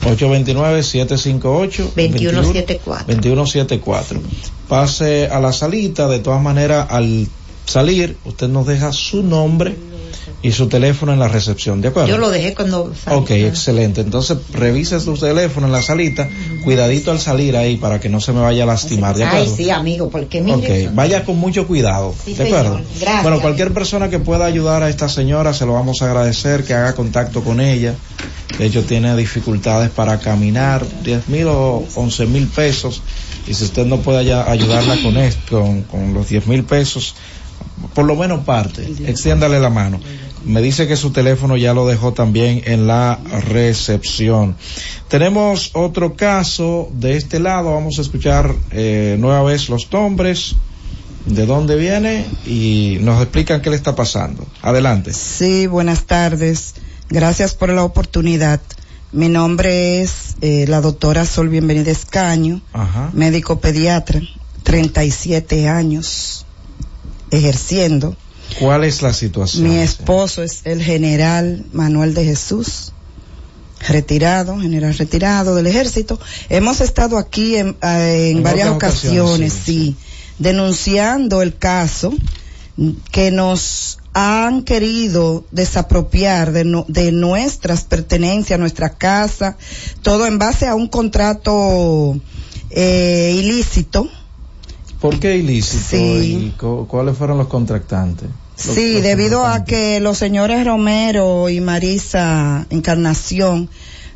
[0.03, 1.95] 829-758.
[1.95, 3.07] 2174.
[3.07, 4.21] 2174.
[4.69, 7.29] Pase a la salita, de todas maneras, al
[7.65, 9.77] salir, usted nos deja su nombre
[10.45, 12.09] y su teléfono en la recepción, ¿de acuerdo?
[12.09, 13.17] Yo lo dejé cuando salí.
[13.17, 14.01] Ok, excelente.
[14.01, 16.29] Entonces, revise su teléfono en la salita,
[16.65, 19.47] cuidadito al salir ahí para que no se me vaya a lastimar, ¿de acuerdo?
[19.51, 20.87] Ay, sí, amigo, porque mire.
[20.89, 22.79] Ok, vaya con mucho cuidado, Sí, ¿de acuerdo?
[22.79, 22.91] señor.
[23.01, 23.23] Gracias.
[23.23, 26.75] Bueno, cualquier persona que pueda ayudar a esta señora, se lo vamos a agradecer, que
[26.75, 27.95] haga contacto con ella,
[28.59, 33.01] De hecho, tiene dificultades para caminar, 10 mil o 11 mil pesos.
[33.47, 37.15] Y si usted no puedeaya- ayudarla con esto, con, con los 10 mil pesos,
[37.95, 40.01] por lo menos parte, extiéndale la mano.
[40.45, 44.57] Me dice que su teléfono ya lo dejó también en la recepción.
[45.09, 47.73] Tenemos otro caso de este lado.
[47.75, 50.57] Vamos a escuchar eh, nueva vez los nombres,
[51.27, 54.45] de dónde viene y nos explican qué le está pasando.
[54.63, 55.13] Adelante.
[55.13, 56.75] Sí, buenas tardes.
[57.09, 58.61] Gracias por la oportunidad.
[59.13, 63.11] Mi nombre es eh, la doctora Sol Bienvenida Escaño, Ajá.
[63.13, 64.21] médico pediatra,
[64.63, 66.47] 37 años
[67.31, 68.17] ejerciendo.
[68.59, 69.69] ¿Cuál es la situación?
[69.69, 72.93] Mi esposo es el general Manuel de Jesús,
[73.89, 76.19] retirado, general retirado del ejército.
[76.49, 79.97] Hemos estado aquí en, eh, en En varias ocasiones, ocasiones, sí,
[80.39, 82.13] denunciando el caso
[83.11, 89.57] que nos han querido desapropiar de, no- de nuestras pertenencias, nuestra casa,
[90.03, 92.19] todo en base a un contrato
[92.71, 94.09] eh, ilícito.
[95.01, 95.83] ¿Por qué ilícito?
[95.91, 96.47] Sí.
[96.47, 98.29] ¿Y cu- cuáles fueron los contractantes?
[98.57, 103.69] Sí, debido a que los señores Romero y Marisa Encarnación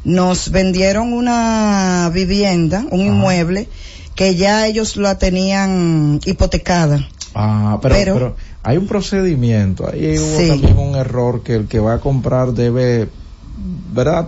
[0.05, 3.69] nos vendieron una vivienda, un inmueble,
[4.15, 7.09] que ya ellos la tenían hipotecada.
[7.35, 10.49] Ah, pero, Pero- pero, hay un procedimiento, ahí hubo Sí.
[10.49, 13.09] también un error que el que va a comprar debe,
[13.93, 14.27] ¿verdad?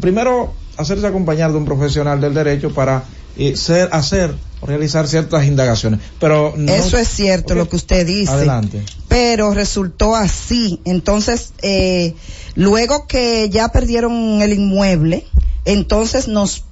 [0.00, 3.04] Primero hacerse acompañar de un profesional del derecho para
[3.36, 6.00] eh, ser, hacer, realizar ciertas indagaciones.
[6.18, 8.30] Pero no- Eso es cierto lo que usted dice.
[8.32, 8.82] Adelante.
[9.08, 10.80] Pero resultó así.
[10.84, 12.14] Entonces, eh,
[12.54, 15.26] luego que ya perdieron el inmueble,
[15.64, 16.64] entonces nos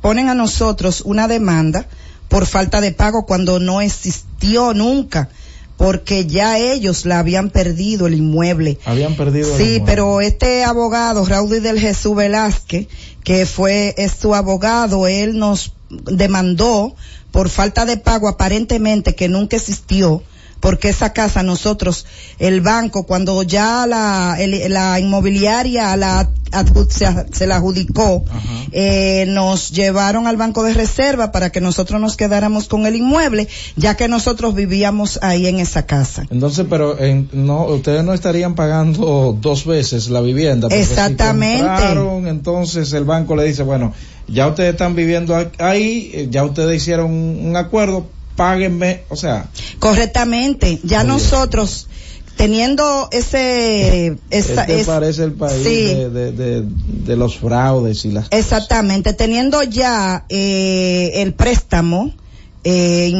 [0.00, 1.86] ponen a nosotros una demanda
[2.28, 5.28] por falta de pago cuando no existió nunca,
[5.76, 8.78] porque ya ellos la habían perdido el inmueble.
[8.84, 9.84] Habían perdido el Sí, inmueble.
[9.86, 12.88] pero este abogado, Raudy del Jesús Velázquez,
[13.24, 16.94] que fue es su abogado, él nos demandó
[17.30, 20.22] por falta de pago aparentemente que nunca existió,
[20.60, 22.06] porque esa casa nosotros,
[22.38, 27.06] el banco, cuando ya la, el- la inmobiliaria la, adju- se,
[27.36, 28.24] se la adjudicó,
[28.72, 33.48] eh, nos llevaron al banco de reserva para que nosotros nos quedáramos con el inmueble,
[33.76, 36.26] ya que nosotros vivíamos ahí en esa casa.
[36.30, 40.68] Entonces, pero en- no, ustedes no estarían pagando dos veces la vivienda.
[40.68, 41.58] si Exactamente.
[41.58, 43.92] compraron, entonces el banco le dice, bueno,
[44.26, 49.48] ya ustedes están viviendo ahí, eh, ya ustedes hicieron un acuerdo, páguenme, o sea,
[49.78, 51.88] Correctamente, ya nosotros
[52.36, 55.84] teniendo ese esa, este es- parece el país sí.
[55.86, 59.14] de, de, de, de los fraudes y las exactamente.
[59.14, 62.12] Teniendo ya eh, el préstamo
[62.64, 63.12] eh,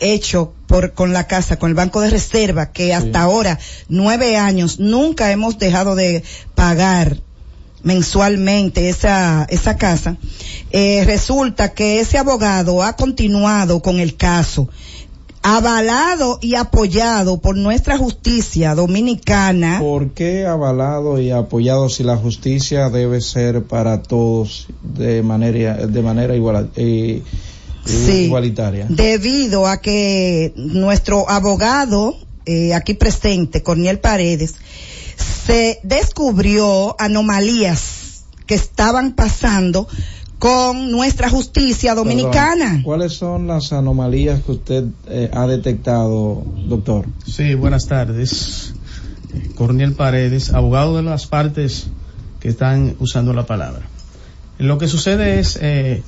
[0.00, 3.58] hecho por con la casa con el banco de reserva que hasta ahora
[3.88, 6.22] nueve años nunca hemos dejado de
[6.54, 7.16] pagar
[7.82, 10.16] mensualmente esa esa casa
[10.70, 14.68] eh, resulta que ese abogado ha continuado con el caso
[15.42, 22.90] avalado y apoyado por nuestra justicia dominicana ¿Por qué avalado y apoyado si la justicia
[22.90, 27.22] debe ser para todos de manera de manera igual, eh,
[27.84, 28.24] Sí.
[28.24, 28.86] igualitaria?
[28.90, 34.54] debido a que nuestro abogado eh, aquí presente, Corniel Paredes,
[35.18, 39.86] se descubrió anomalías que estaban pasando
[40.38, 42.66] con nuestra justicia dominicana.
[42.66, 47.06] Perdón, ¿Cuáles son las anomalías que usted eh, ha detectado, doctor?
[47.26, 48.72] Sí, buenas tardes.
[49.56, 51.88] Corniel Paredes, abogado de las partes
[52.40, 53.82] que están usando la palabra.
[54.58, 56.02] Lo que sucede es eh,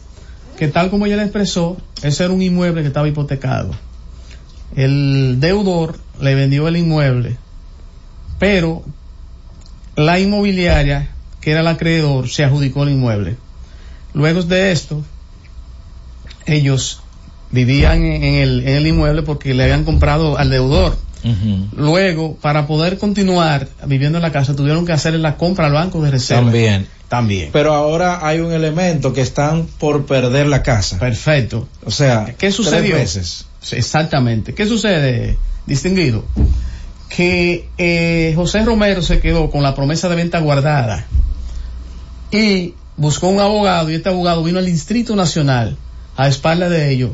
[0.56, 3.70] que tal como ella le expresó, ese era un inmueble que estaba hipotecado.
[4.76, 7.36] El deudor le vendió el inmueble,
[8.38, 8.84] pero
[10.04, 11.08] la inmobiliaria,
[11.40, 13.36] que era el acreedor, se adjudicó el inmueble.
[14.14, 15.04] Luego de esto,
[16.46, 17.02] ellos
[17.50, 20.96] vivían en el, en el inmueble porque le habían comprado al deudor.
[21.76, 26.02] Luego, para poder continuar viviendo en la casa, tuvieron que hacer la compra al banco
[26.02, 26.44] de reserva.
[26.44, 26.86] También.
[27.10, 27.50] También.
[27.52, 30.98] Pero ahora hay un elemento que están por perder la casa.
[30.98, 31.68] Perfecto.
[31.84, 32.94] O sea, ¿Qué sucedió?
[32.94, 33.46] tres veces.
[33.72, 34.54] Exactamente.
[34.54, 35.36] ¿Qué sucede,
[35.66, 36.24] distinguido?
[37.14, 41.06] Que eh, José Romero se quedó con la promesa de venta guardada
[42.30, 45.76] y buscó un abogado y este abogado vino al Distrito Nacional
[46.16, 47.10] a espalda de ellos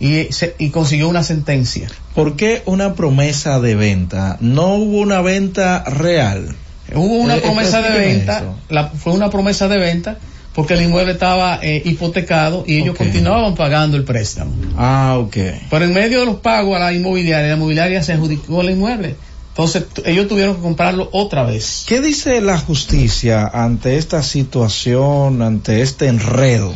[0.00, 1.88] y, se- y consiguió una sentencia.
[2.14, 4.36] ¿Por qué una promesa de venta?
[4.40, 6.54] No hubo una venta real.
[6.94, 10.18] Hubo una Eh, promesa de venta, la- fue una promesa de venta
[10.54, 14.52] porque el inmueble estaba eh, hipotecado y ellos continuaban pagando el préstamo.
[14.76, 15.36] Ah, ok.
[15.70, 19.16] Pero en medio de los pagos a la inmobiliaria, la inmobiliaria se adjudicó el inmueble.
[19.56, 21.84] Entonces ellos tuvieron que comprarlo otra vez.
[21.88, 26.74] ¿Qué dice la justicia ante esta situación, ante este enredo?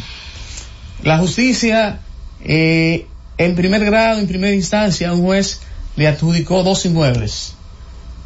[1.02, 2.00] La justicia,
[2.42, 5.60] eh, en primer grado, en primera instancia, un juez
[5.96, 7.52] le adjudicó dos inmuebles,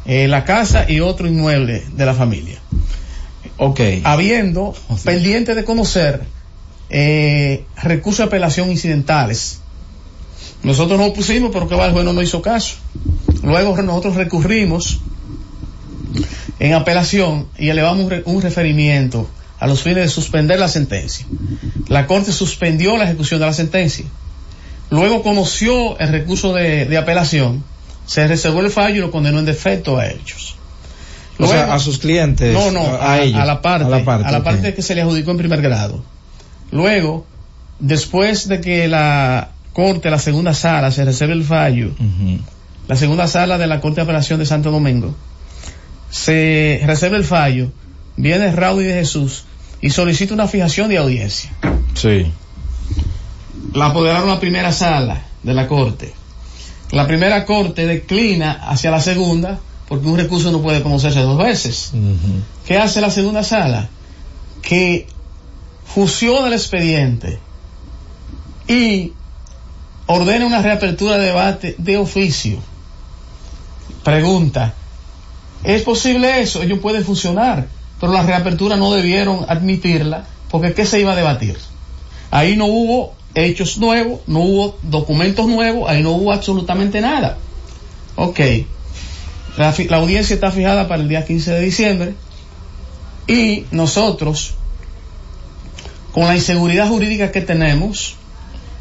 [0.05, 2.57] eh, la casa y otro inmueble de la familia.
[3.57, 3.81] Ok.
[4.05, 4.73] Habiendo
[5.03, 6.23] pendiente de conocer
[6.89, 9.59] eh, recursos de apelación incidentales.
[10.65, 12.75] Nosotros no pusimos, pero que va, el juez no nos hizo caso.
[13.43, 14.99] Luego nosotros recurrimos
[16.59, 19.29] en apelación y elevamos un, re- un referimiento
[19.59, 21.25] a los fines de suspender la sentencia.
[21.87, 24.05] La Corte suspendió la ejecución de la sentencia.
[24.89, 27.63] Luego conoció el recurso de, de apelación,
[28.05, 30.55] se reservó el fallo y lo condenó en defecto a ellos.
[31.37, 32.53] O sea, a sus clientes.
[32.53, 33.39] no, no, a, a, ellos.
[33.39, 34.27] a la parte, A la parte.
[34.27, 34.31] a
[34.69, 36.01] la que se le adjudicó en primer grado.
[36.71, 37.25] Luego,
[37.79, 41.91] después de que la Corte, la segunda sala, se reserve el fallo,
[42.87, 45.13] la segunda sala de la Corte de Apelación de Santo Domingo,
[46.09, 47.73] se reserva el fallo,
[48.15, 49.43] viene Raudy de Jesús
[49.81, 51.51] y solicita una fijación de audiencia.
[51.93, 52.31] Sí.
[53.73, 56.13] La apoderaron la primera sala de la Corte.
[56.91, 61.91] La primera Corte declina hacia la segunda porque un recurso no puede conocerse dos veces.
[62.65, 63.89] ¿Qué hace la segunda sala?
[64.61, 65.05] Que
[65.83, 67.39] fusiona el expediente
[68.69, 69.11] y
[70.07, 72.59] ordena una reapertura de debate de oficio.
[74.03, 74.73] Pregunta,
[75.63, 76.61] ¿es posible eso?
[76.61, 77.67] Ellos pueden funcionar,
[77.99, 81.57] pero la reapertura no debieron admitirla porque ¿qué se iba a debatir?
[82.31, 87.37] Ahí no hubo hechos nuevos, no hubo documentos nuevos, ahí no hubo absolutamente nada.
[88.15, 88.39] Ok,
[89.57, 92.13] la, audiencia está fijada para el día 15 de diciembre
[93.27, 94.53] y nosotros,
[96.13, 98.15] con la inseguridad jurídica que tenemos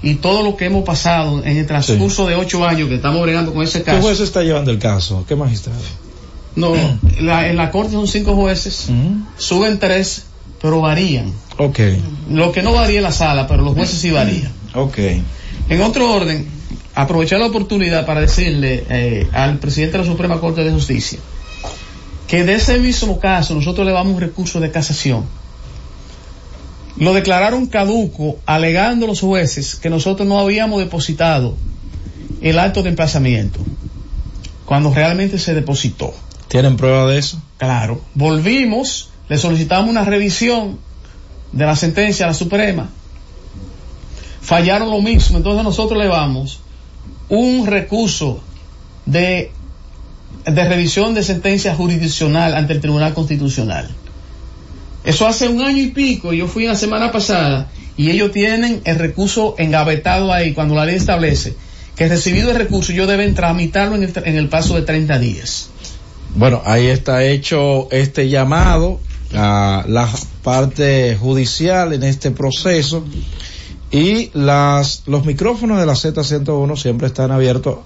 [0.04, 3.52] y todo lo que hemos pasado en el transcurso de ocho años que estamos bregando
[3.54, 5.24] con ese ¿Qué caso, juez está llevando el caso?
[5.26, 5.80] ¿Qué magistrado?
[6.56, 6.72] no,
[7.20, 8.88] la- en la corte son cinco jueces,
[9.38, 10.24] suben tres,
[10.62, 11.32] pero varían.
[11.58, 11.78] Ok.
[12.30, 14.52] Lo que no varía en la sala, pero los jueces sí varían.
[14.74, 14.98] Ok.
[15.68, 16.46] En otro orden,
[16.94, 21.18] aprovechar la oportunidad para decirle eh, al presidente de la Suprema Corte de Justicia
[22.28, 25.24] que de ese mismo caso nosotros le damos un recurso de casación.
[26.96, 31.56] Lo declararon caduco alegando los jueces que nosotros no habíamos depositado
[32.40, 33.60] el acto de emplazamiento
[34.64, 36.14] cuando realmente se depositó.
[36.48, 37.42] ¿Tienen prueba de eso?
[37.58, 38.00] Claro.
[38.14, 40.78] Volvimos, le solicitamos una revisión
[41.52, 42.90] de la sentencia a la Suprema.
[44.40, 46.60] Fallaron lo mismo, entonces nosotros le vamos
[47.28, 48.40] un recurso
[49.06, 49.50] de,
[50.44, 53.88] de revisión de sentencia jurisdiccional ante el Tribunal Constitucional.
[55.04, 58.98] Eso hace un año y pico, yo fui la semana pasada y ellos tienen el
[58.98, 61.54] recurso engavetado ahí cuando la ley establece
[61.96, 65.68] que recibido el recurso ellos deben tramitarlo en el, en el plazo de 30 días.
[66.34, 68.98] Bueno, ahí está hecho este llamado
[69.34, 70.08] a la
[70.42, 73.04] parte judicial en este proceso
[73.90, 77.78] y las los micrófonos de la Z101 siempre están abiertos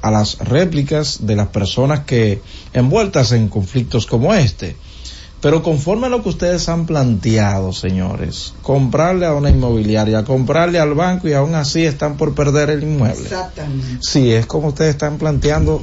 [0.00, 2.40] a las réplicas de las personas que
[2.72, 4.76] envueltas en conflictos como este.
[5.42, 10.94] Pero conforme a lo que ustedes han planteado, señores, comprarle a una inmobiliaria, comprarle al
[10.94, 13.24] banco y aún así están por perder el inmueble.
[13.24, 13.98] Exactamente.
[14.00, 15.82] Sí, es como ustedes están planteando,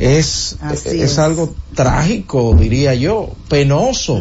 [0.00, 1.18] es, es, es.
[1.20, 4.20] algo trágico, diría yo, penoso.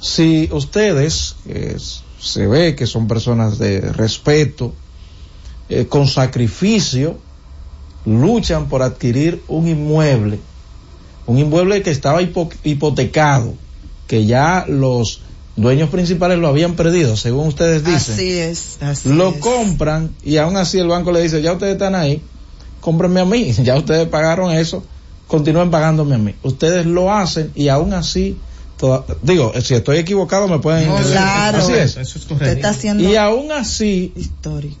[0.00, 4.72] Si ustedes, que es- se ve que son personas de respeto,
[5.68, 7.18] eh, con sacrificio,
[8.06, 10.38] luchan por adquirir un inmueble,
[11.28, 13.54] un inmueble que estaba hipo- hipotecado,
[14.08, 15.20] que ya los
[15.56, 19.36] dueños principales lo habían perdido, según ustedes dicen Así es, así lo es.
[19.36, 22.22] compran y aún así el banco le dice, ya ustedes están ahí,
[22.80, 24.82] cómprenme a mí, ya ustedes pagaron eso,
[25.26, 26.34] continúen pagándome a mí.
[26.42, 28.36] Ustedes lo hacen y aún así,
[28.78, 30.88] toda- digo, si estoy equivocado me pueden...
[30.88, 31.58] No, claro.
[31.58, 31.96] Así es.
[31.98, 34.76] Eso es Usted está haciendo Y aún así, histórico.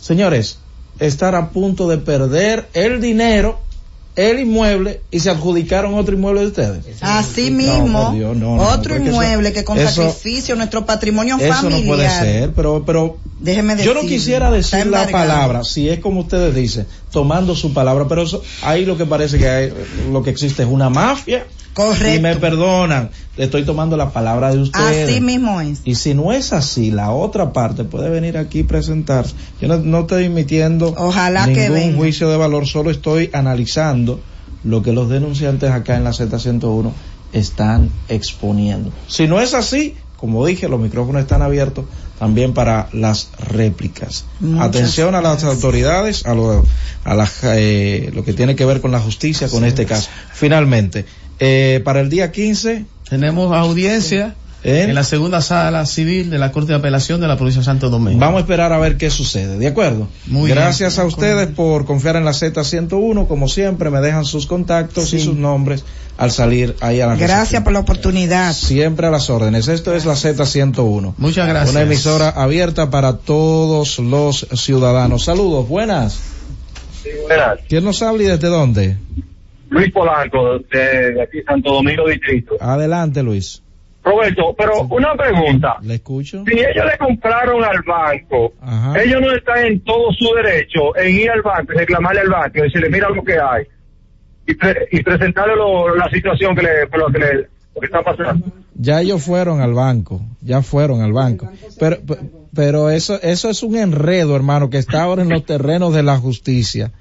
[0.00, 0.58] señores,
[1.00, 3.60] estar a punto de perder el dinero,
[4.18, 6.84] el inmueble y se adjudicaron otro inmueble de ustedes.
[7.00, 11.36] Así mismo, por Dios, no, no, otro eso- inmueble que con eso- sacrificio, nuestro patrimonio
[11.38, 11.80] Eso familiar.
[11.82, 16.22] no puede ser, pero, pero Déjeme yo no quisiera decir la palabra, si es como
[16.22, 19.72] ustedes dicen, tomando su palabra, pero eso, ahí lo que parece que hay,
[20.10, 21.46] lo que existe es una mafia.
[21.78, 22.12] Correcto.
[22.12, 25.08] Y me perdonan, estoy tomando la palabra de ustedes.
[25.08, 25.80] Así mismo es.
[25.84, 29.36] Y si no es así, la otra parte puede venir aquí y presentarse.
[29.60, 31.96] Yo no, no estoy emitiendo Ojalá que ningún venga.
[31.98, 34.18] juicio de valor, solo estoy analizando
[34.64, 36.90] lo que los denunciantes acá en la Z101
[37.32, 38.90] están exponiendo.
[39.06, 41.84] Si no es así, como dije, los micrófonos están abiertos
[42.18, 44.24] también para las réplicas.
[44.40, 46.66] Muchas Atención a las autoridades, a lo,
[47.04, 50.10] a la, eh, lo que tiene que ver con la justicia con este caso.
[50.32, 51.06] Finalmente,
[51.40, 54.34] eh, para el día 15 tenemos audiencia
[54.64, 57.90] en la segunda sala civil de la Corte de Apelación de la provincia de Santo
[57.90, 58.18] Domingo.
[58.18, 60.08] Vamos a esperar a ver qué sucede, ¿de acuerdo?
[60.26, 61.04] Muy Gracias bien.
[61.04, 65.24] a ustedes por confiar en la Z101, como siempre, me dejan sus contactos y Sí.
[65.24, 65.84] sus nombres
[66.18, 67.64] al salir ahí a la Gracias recepción.
[67.64, 68.52] por la oportunidad.
[68.52, 69.68] Siempre a las órdenes.
[69.68, 71.14] Esto es la Z101.
[71.18, 71.70] Muchas gracias.
[71.70, 75.24] Una emisora abierta para todos los ciudadanos.
[75.24, 76.18] Saludos, buenas.
[77.28, 77.60] Buenas.
[77.68, 78.96] ¿Quién nos habla y desde dónde?
[79.70, 82.56] Luis Polanco, de, de aquí Santo Domingo Distrito.
[82.60, 83.62] Adelante, Luis.
[84.02, 85.76] Roberto, pero una pregunta.
[85.82, 86.42] Le escucho.
[86.46, 89.02] Si ellos le compraron al banco, Ajá.
[89.02, 92.62] ellos no están en todo su derecho en ir al banco reclamarle al banco y
[92.62, 93.64] decirle, mira lo que hay.
[94.46, 97.34] Y, pre- y presentarle lo- la situación que le, por lo que le,
[97.74, 98.46] lo que está pasando.
[98.74, 101.50] Ya ellos fueron al banco, ya fueron al banco.
[101.78, 102.18] Pero, pe-
[102.54, 106.16] pero eso, eso es un enredo, hermano, que está ahora en los terrenos de la
[106.16, 106.92] justicia.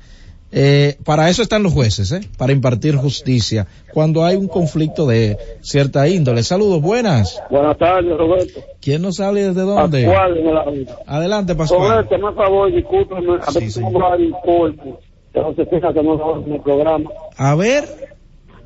[0.51, 2.21] Eh, para eso están los jueces, ¿eh?
[2.37, 3.67] Para impartir justicia.
[3.93, 6.41] Cuando hay un conflicto de cierta índole.
[6.43, 7.41] Saludos, buenas.
[7.49, 8.61] Buenas tardes, Roberto.
[8.81, 10.05] ¿Quién nos habla y desde dónde?
[10.05, 10.95] Pascual en la vida.
[11.05, 11.89] Adelante, Pascual.
[12.05, 14.95] Roberto, me favor, discúlpeme, a ver si tengo un informe
[15.33, 17.09] de Josefina que no lo en el programa.
[17.37, 17.83] A ver,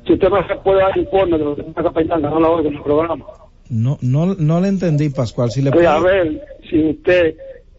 [0.06, 2.82] Si usted me puede dar informe de Josefina Capellán que no lo oigo en el
[2.82, 3.24] programa.
[3.70, 5.50] no, no, no le entendí, Pascual.
[5.50, 7.34] Si le Voy a puede- ver si usted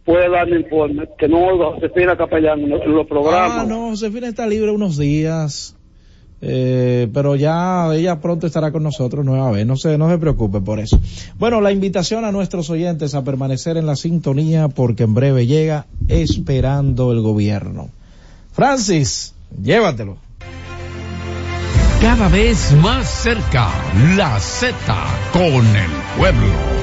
[0.06, 3.64] puede darme informe que no Josefina Capellán los programas.
[3.64, 5.76] Ah, no, Josefina está libre unos días.
[6.46, 9.66] Eh, pero ya ella pronto estará con nosotros nueva vez.
[9.66, 11.00] No se, no se preocupe por eso.
[11.40, 15.86] Bueno, la invitación a nuestros oyentes a permanecer en la sintonía porque en breve llega
[16.10, 17.90] esperando el gobierno.
[18.52, 20.18] Francis, llévatelo.
[22.02, 23.70] Cada vez más cerca,
[24.18, 24.76] la Z
[25.32, 26.83] con el pueblo.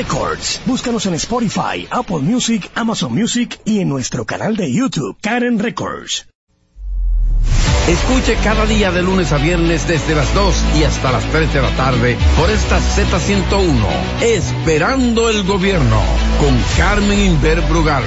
[0.00, 0.62] Records.
[0.64, 6.26] Búscanos en Spotify, Apple Music, Amazon Music y en nuestro canal de YouTube, Karen Records.
[7.86, 11.60] Escuche cada día de lunes a viernes desde las 2 y hasta las 3 de
[11.60, 16.00] la tarde por esta Z101, Esperando el Gobierno,
[16.40, 18.04] con Carmen Inver Brugal.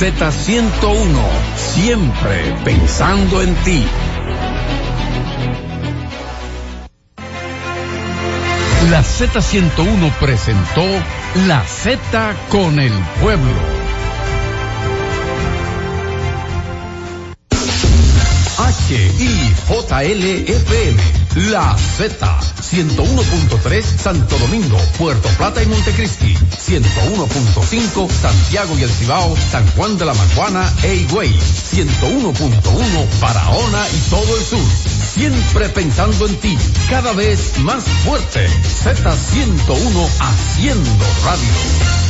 [0.00, 1.22] Z101,
[1.56, 3.86] siempre pensando en ti.
[8.90, 10.82] La Z101 presentó
[11.44, 13.76] La Z con el pueblo.
[18.88, 21.25] Vieques y JLFM.
[21.36, 29.66] La Z, 101.3 Santo Domingo, Puerto Plata y Montecristi, 101.5 Santiago y El Cibao, San
[29.72, 34.64] Juan de la Maguana e Higüey, 101.1 Barahona y todo el sur.
[35.12, 36.56] Siempre pensando en ti,
[36.88, 38.48] cada vez más fuerte.
[38.84, 42.06] Z101 haciendo radio.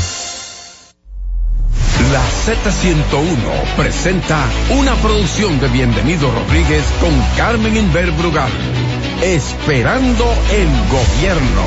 [2.12, 4.38] La Z101 presenta
[4.70, 8.52] una producción de Bienvenido Rodríguez con Carmen Inver Brugal.
[9.22, 11.62] Esperando el gobierno.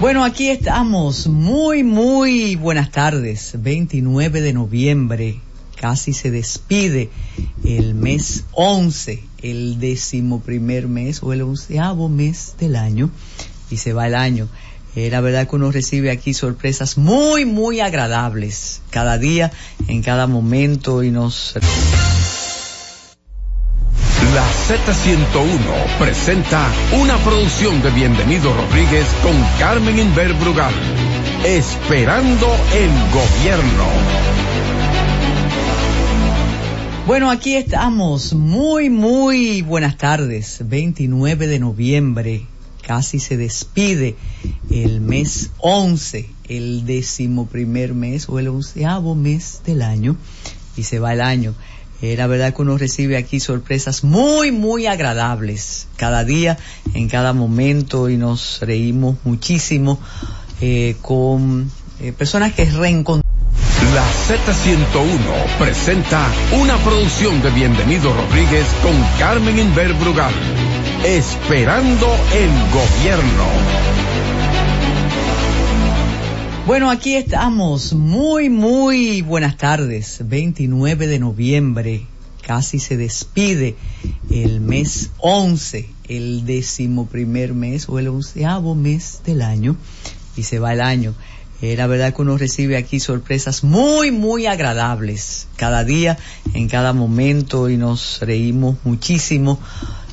[0.00, 1.26] Bueno, aquí estamos.
[1.26, 3.52] Muy, muy buenas tardes.
[3.58, 5.40] 29 de noviembre.
[5.76, 7.10] Casi se despide
[7.64, 13.10] el mes 11, el decimoprimer mes o el onceavo mes del año.
[13.70, 14.48] Y se va el año.
[14.96, 19.52] Eh, la verdad que uno recibe aquí sorpresas muy, muy agradables cada día,
[19.88, 21.54] en cada momento y nos...
[24.68, 26.70] La Z101 presenta
[27.00, 30.72] una producción de Bienvenido Rodríguez con Carmen Inver Brugal.
[31.44, 33.84] Esperando el gobierno.
[37.06, 38.34] Bueno, aquí estamos.
[38.34, 40.60] Muy, muy buenas tardes.
[40.64, 42.46] 29 de noviembre.
[42.86, 44.14] Casi se despide
[44.70, 50.16] el mes 11, el decimoprimer mes o el onceavo mes del año.
[50.76, 51.54] Y se va el año.
[52.02, 56.58] Eh, la verdad que uno recibe aquí sorpresas muy, muy agradables cada día,
[56.94, 60.00] en cada momento y nos reímos muchísimo
[60.60, 61.70] eh, con
[62.00, 63.22] eh, personas que reencontramos.
[63.94, 66.26] La Z101 presenta
[66.60, 70.32] una producción de Bienvenido Rodríguez con Carmen Inver Brugal.
[71.04, 74.01] Esperando el gobierno.
[76.64, 77.92] Bueno, aquí estamos.
[77.92, 80.20] Muy, muy buenas tardes.
[80.22, 82.06] 29 de noviembre.
[82.40, 83.74] Casi se despide
[84.30, 89.76] el mes 11, el decimoprimer mes o el onceavo mes del año.
[90.36, 91.14] Y se va el año.
[91.62, 96.16] Eh, la verdad que uno recibe aquí sorpresas muy, muy agradables cada día,
[96.54, 99.58] en cada momento y nos reímos muchísimo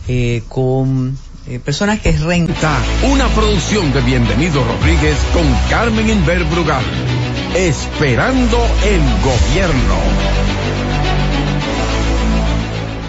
[0.07, 1.15] eh, con
[1.47, 2.77] eh, personas que renta.
[3.11, 6.83] Una producción de Bienvenido Rodríguez con Carmen Inver Brugal.
[7.55, 9.95] Esperando el gobierno.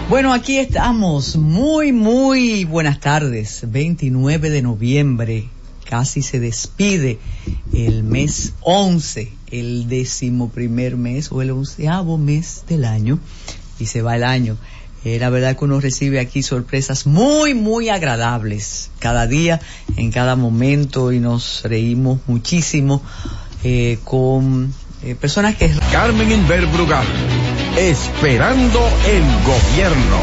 [0.09, 1.35] Bueno, aquí estamos.
[1.37, 3.65] Muy, muy buenas tardes.
[3.67, 5.49] 29 de noviembre.
[5.89, 7.19] Casi se despide
[7.73, 13.19] el mes 11, el decimoprimer mes o el onceavo mes del año.
[13.79, 14.57] Y se va el año.
[15.03, 19.59] Eh, la verdad que uno recibe aquí sorpresas muy, muy agradables cada día,
[19.97, 23.01] en cada momento y nos reímos muchísimo
[23.63, 24.73] eh, con
[25.03, 25.71] eh, personas que...
[25.91, 27.05] Carmen Inver Brugal.
[27.77, 30.17] Esperando el gobierno.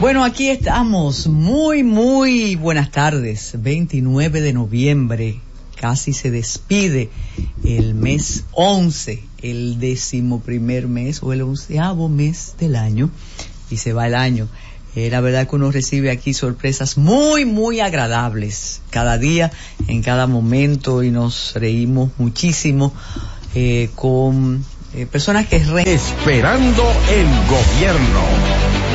[0.00, 1.28] Bueno, aquí estamos.
[1.28, 3.52] Muy, muy buenas tardes.
[3.56, 5.40] 29 de noviembre.
[5.82, 7.10] Casi se despide
[7.64, 13.10] el mes 11, el decimoprimer mes o el onceavo mes del año.
[13.68, 14.46] Y se va el año.
[14.94, 19.50] Eh, la verdad que uno recibe aquí sorpresas muy, muy agradables cada día,
[19.88, 22.94] en cada momento y nos reímos muchísimo
[23.56, 24.64] eh, con
[24.94, 25.56] eh, personas que...
[25.56, 28.91] Esperando el gobierno.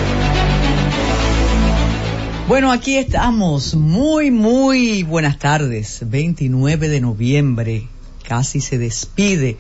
[2.48, 3.76] Bueno, aquí estamos.
[3.76, 6.00] Muy, muy buenas tardes.
[6.06, 7.88] 29 de noviembre.
[8.24, 9.58] Casi se despide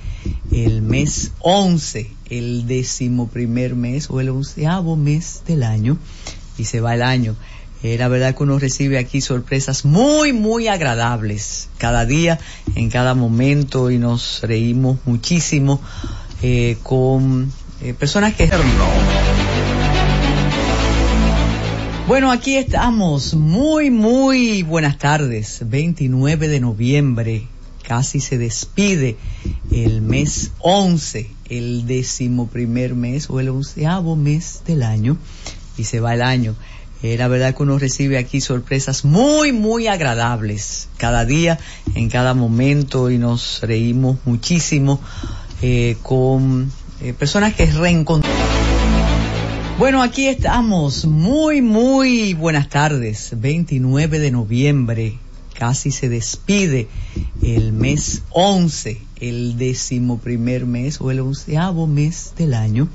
[0.54, 5.98] el mes 11, el decimoprimer mes o el onceavo mes del año.
[6.58, 7.36] Y se va el año.
[7.84, 12.40] Eh, la verdad que uno recibe aquí sorpresas muy, muy agradables cada día,
[12.76, 15.82] en cada momento y nos reímos muchísimo
[16.42, 17.52] eh, con
[17.82, 18.50] eh, personas que...
[22.08, 23.34] Bueno, aquí estamos.
[23.34, 25.60] Muy, muy buenas tardes.
[25.66, 27.48] 29 de noviembre.
[27.84, 29.18] Casi se despide
[29.72, 35.18] el mes 11, el decimoprimer mes o el onceavo mes del año.
[35.78, 36.56] Y se va el año.
[37.04, 41.60] Eh, la verdad que uno recibe aquí sorpresas muy, muy agradables cada día,
[41.94, 45.02] en cada momento y nos reímos muchísimo
[45.62, 46.72] eh, con
[47.02, 48.37] eh, personas que reencontramos.
[49.78, 51.06] Bueno, aquí estamos.
[51.06, 53.30] Muy, muy buenas tardes.
[53.36, 55.20] 29 de noviembre.
[55.54, 56.88] Casi se despide
[57.44, 62.90] el mes 11, el decimoprimer mes o el onceavo mes del año.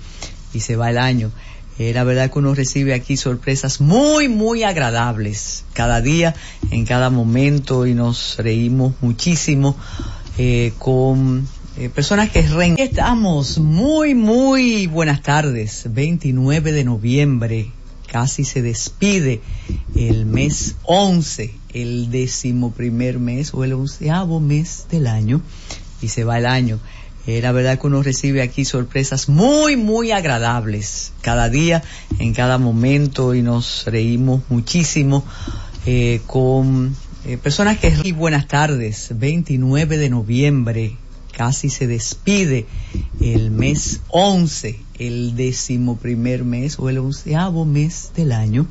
[0.53, 1.31] Y se va el año.
[1.79, 6.35] Eh, la verdad que uno recibe aquí sorpresas muy, muy agradables cada día,
[6.73, 9.77] en cada momento y nos reímos muchísimo
[10.37, 11.47] eh, con
[11.79, 12.77] eh, personas que ren.
[12.79, 15.87] Estamos muy muy buenas tardes.
[15.91, 17.71] 29 de noviembre.
[18.07, 19.41] Casi se despide
[19.95, 25.41] el mes 11 el decimoprimer mes o el onceavo mes del año.
[26.01, 26.79] Y se va el año.
[27.27, 31.83] Eh, la verdad que uno recibe aquí sorpresas muy, muy agradables cada día,
[32.19, 35.25] en cada momento y nos reímos muchísimo
[35.87, 37.95] eh, con eh, personas que...
[38.03, 40.97] Y buenas tardes, 29 de noviembre,
[41.33, 42.67] casi se despide
[43.21, 48.67] el mes 11, el decimoprimer mes o el onceavo mes del año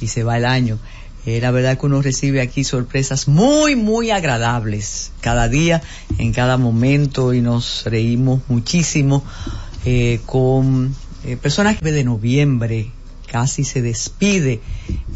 [0.00, 0.78] y se va el año.
[1.26, 5.82] Eh, la verdad que uno recibe aquí sorpresas muy, muy agradables cada día,
[6.18, 9.24] en cada momento y nos reímos muchísimo
[9.84, 12.92] eh, con eh, personas que de noviembre
[13.26, 14.60] casi se despide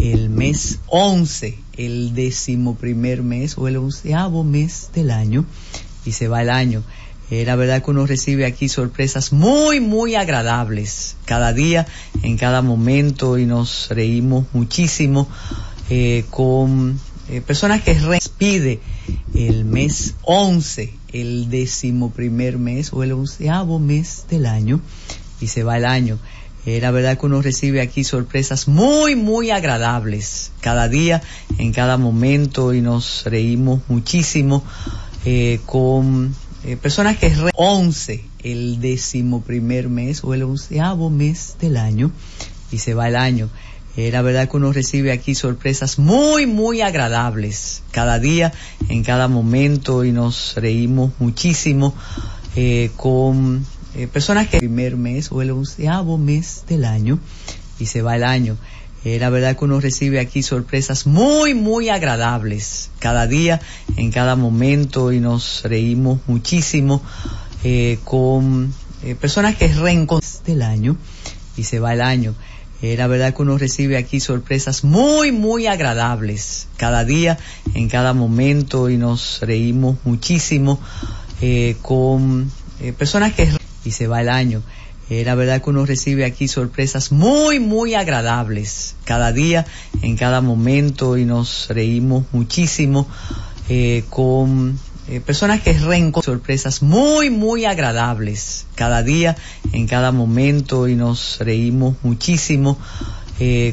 [0.00, 5.46] el mes 11, el decimoprimer mes o el onceavo mes del año
[6.05, 6.82] y se va el año.
[7.31, 11.86] Eh, la verdad que uno recibe aquí sorpresas muy, muy agradables cada día,
[12.22, 15.28] en cada momento y nos reímos muchísimo
[15.90, 16.98] eh, con
[17.28, 18.81] eh, personas que despide
[19.35, 24.81] el mes 11, el decimoprimer mes o el onceavo mes del año
[25.40, 26.18] y se va el año.
[26.66, 31.22] Eh, la verdad que uno recibe aquí sorpresas muy, muy agradables cada día,
[31.59, 34.62] en cada momento y nos reímos muchísimo
[35.24, 36.34] eh, con
[36.64, 42.10] eh, personas que re 11, el decimoprimer mes o el onceavo mes del año
[42.70, 43.51] y se va el año.
[43.97, 48.52] Eh, la verdad que uno recibe aquí sorpresas muy, muy agradables cada día,
[48.88, 51.94] en cada momento y nos reímos muchísimo
[52.55, 53.66] eh, con
[53.97, 57.18] eh, personas que el primer mes o el onceavo mes del año
[57.80, 58.56] y se va el año.
[59.02, 63.60] Eh, la verdad que uno recibe aquí sorpresas muy, muy agradables cada día,
[63.97, 67.02] en cada momento y nos reímos muchísimo
[67.64, 70.97] eh, con eh, personas que reencontramos del año
[71.56, 72.35] y se va el año.
[72.82, 77.39] Eh, la verdad que uno recibe aquí sorpresas muy, muy agradables cada día,
[77.74, 80.78] en cada momento y nos reímos muchísimo
[81.81, 82.52] con
[82.98, 83.48] personas que
[83.85, 84.62] y se va el año.
[85.11, 89.66] Eh, la verdad que uno recibe aquí sorpresas muy, muy agradables cada día,
[90.03, 93.09] en cada momento y nos reímos muchísimo
[93.69, 94.78] eh, con
[95.09, 99.35] eh, personas que reencontramos sorpresas muy, muy agradables cada día,
[99.73, 102.78] en cada momento y nos reímos muchísimo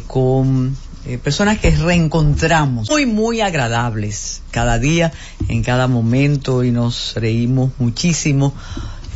[0.08, 0.78] con
[1.24, 5.12] personas que reencontramos muy, muy agradables cada día,
[5.50, 8.54] en cada momento y nos reímos muchísimo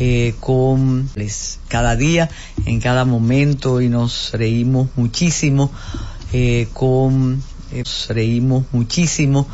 [0.03, 2.27] eh, con les- cada día,
[2.65, 5.69] en cada momento y nos reímos muchísimo
[6.33, 9.45] eh, con eh, reímos muchísimo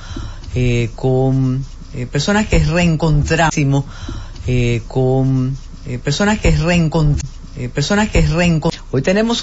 [0.56, 3.84] eh, con eh, personas que reencontramos
[4.88, 5.58] con
[6.06, 7.22] personas que reencontramos
[7.74, 9.36] personas que reencontramos hoy tenemos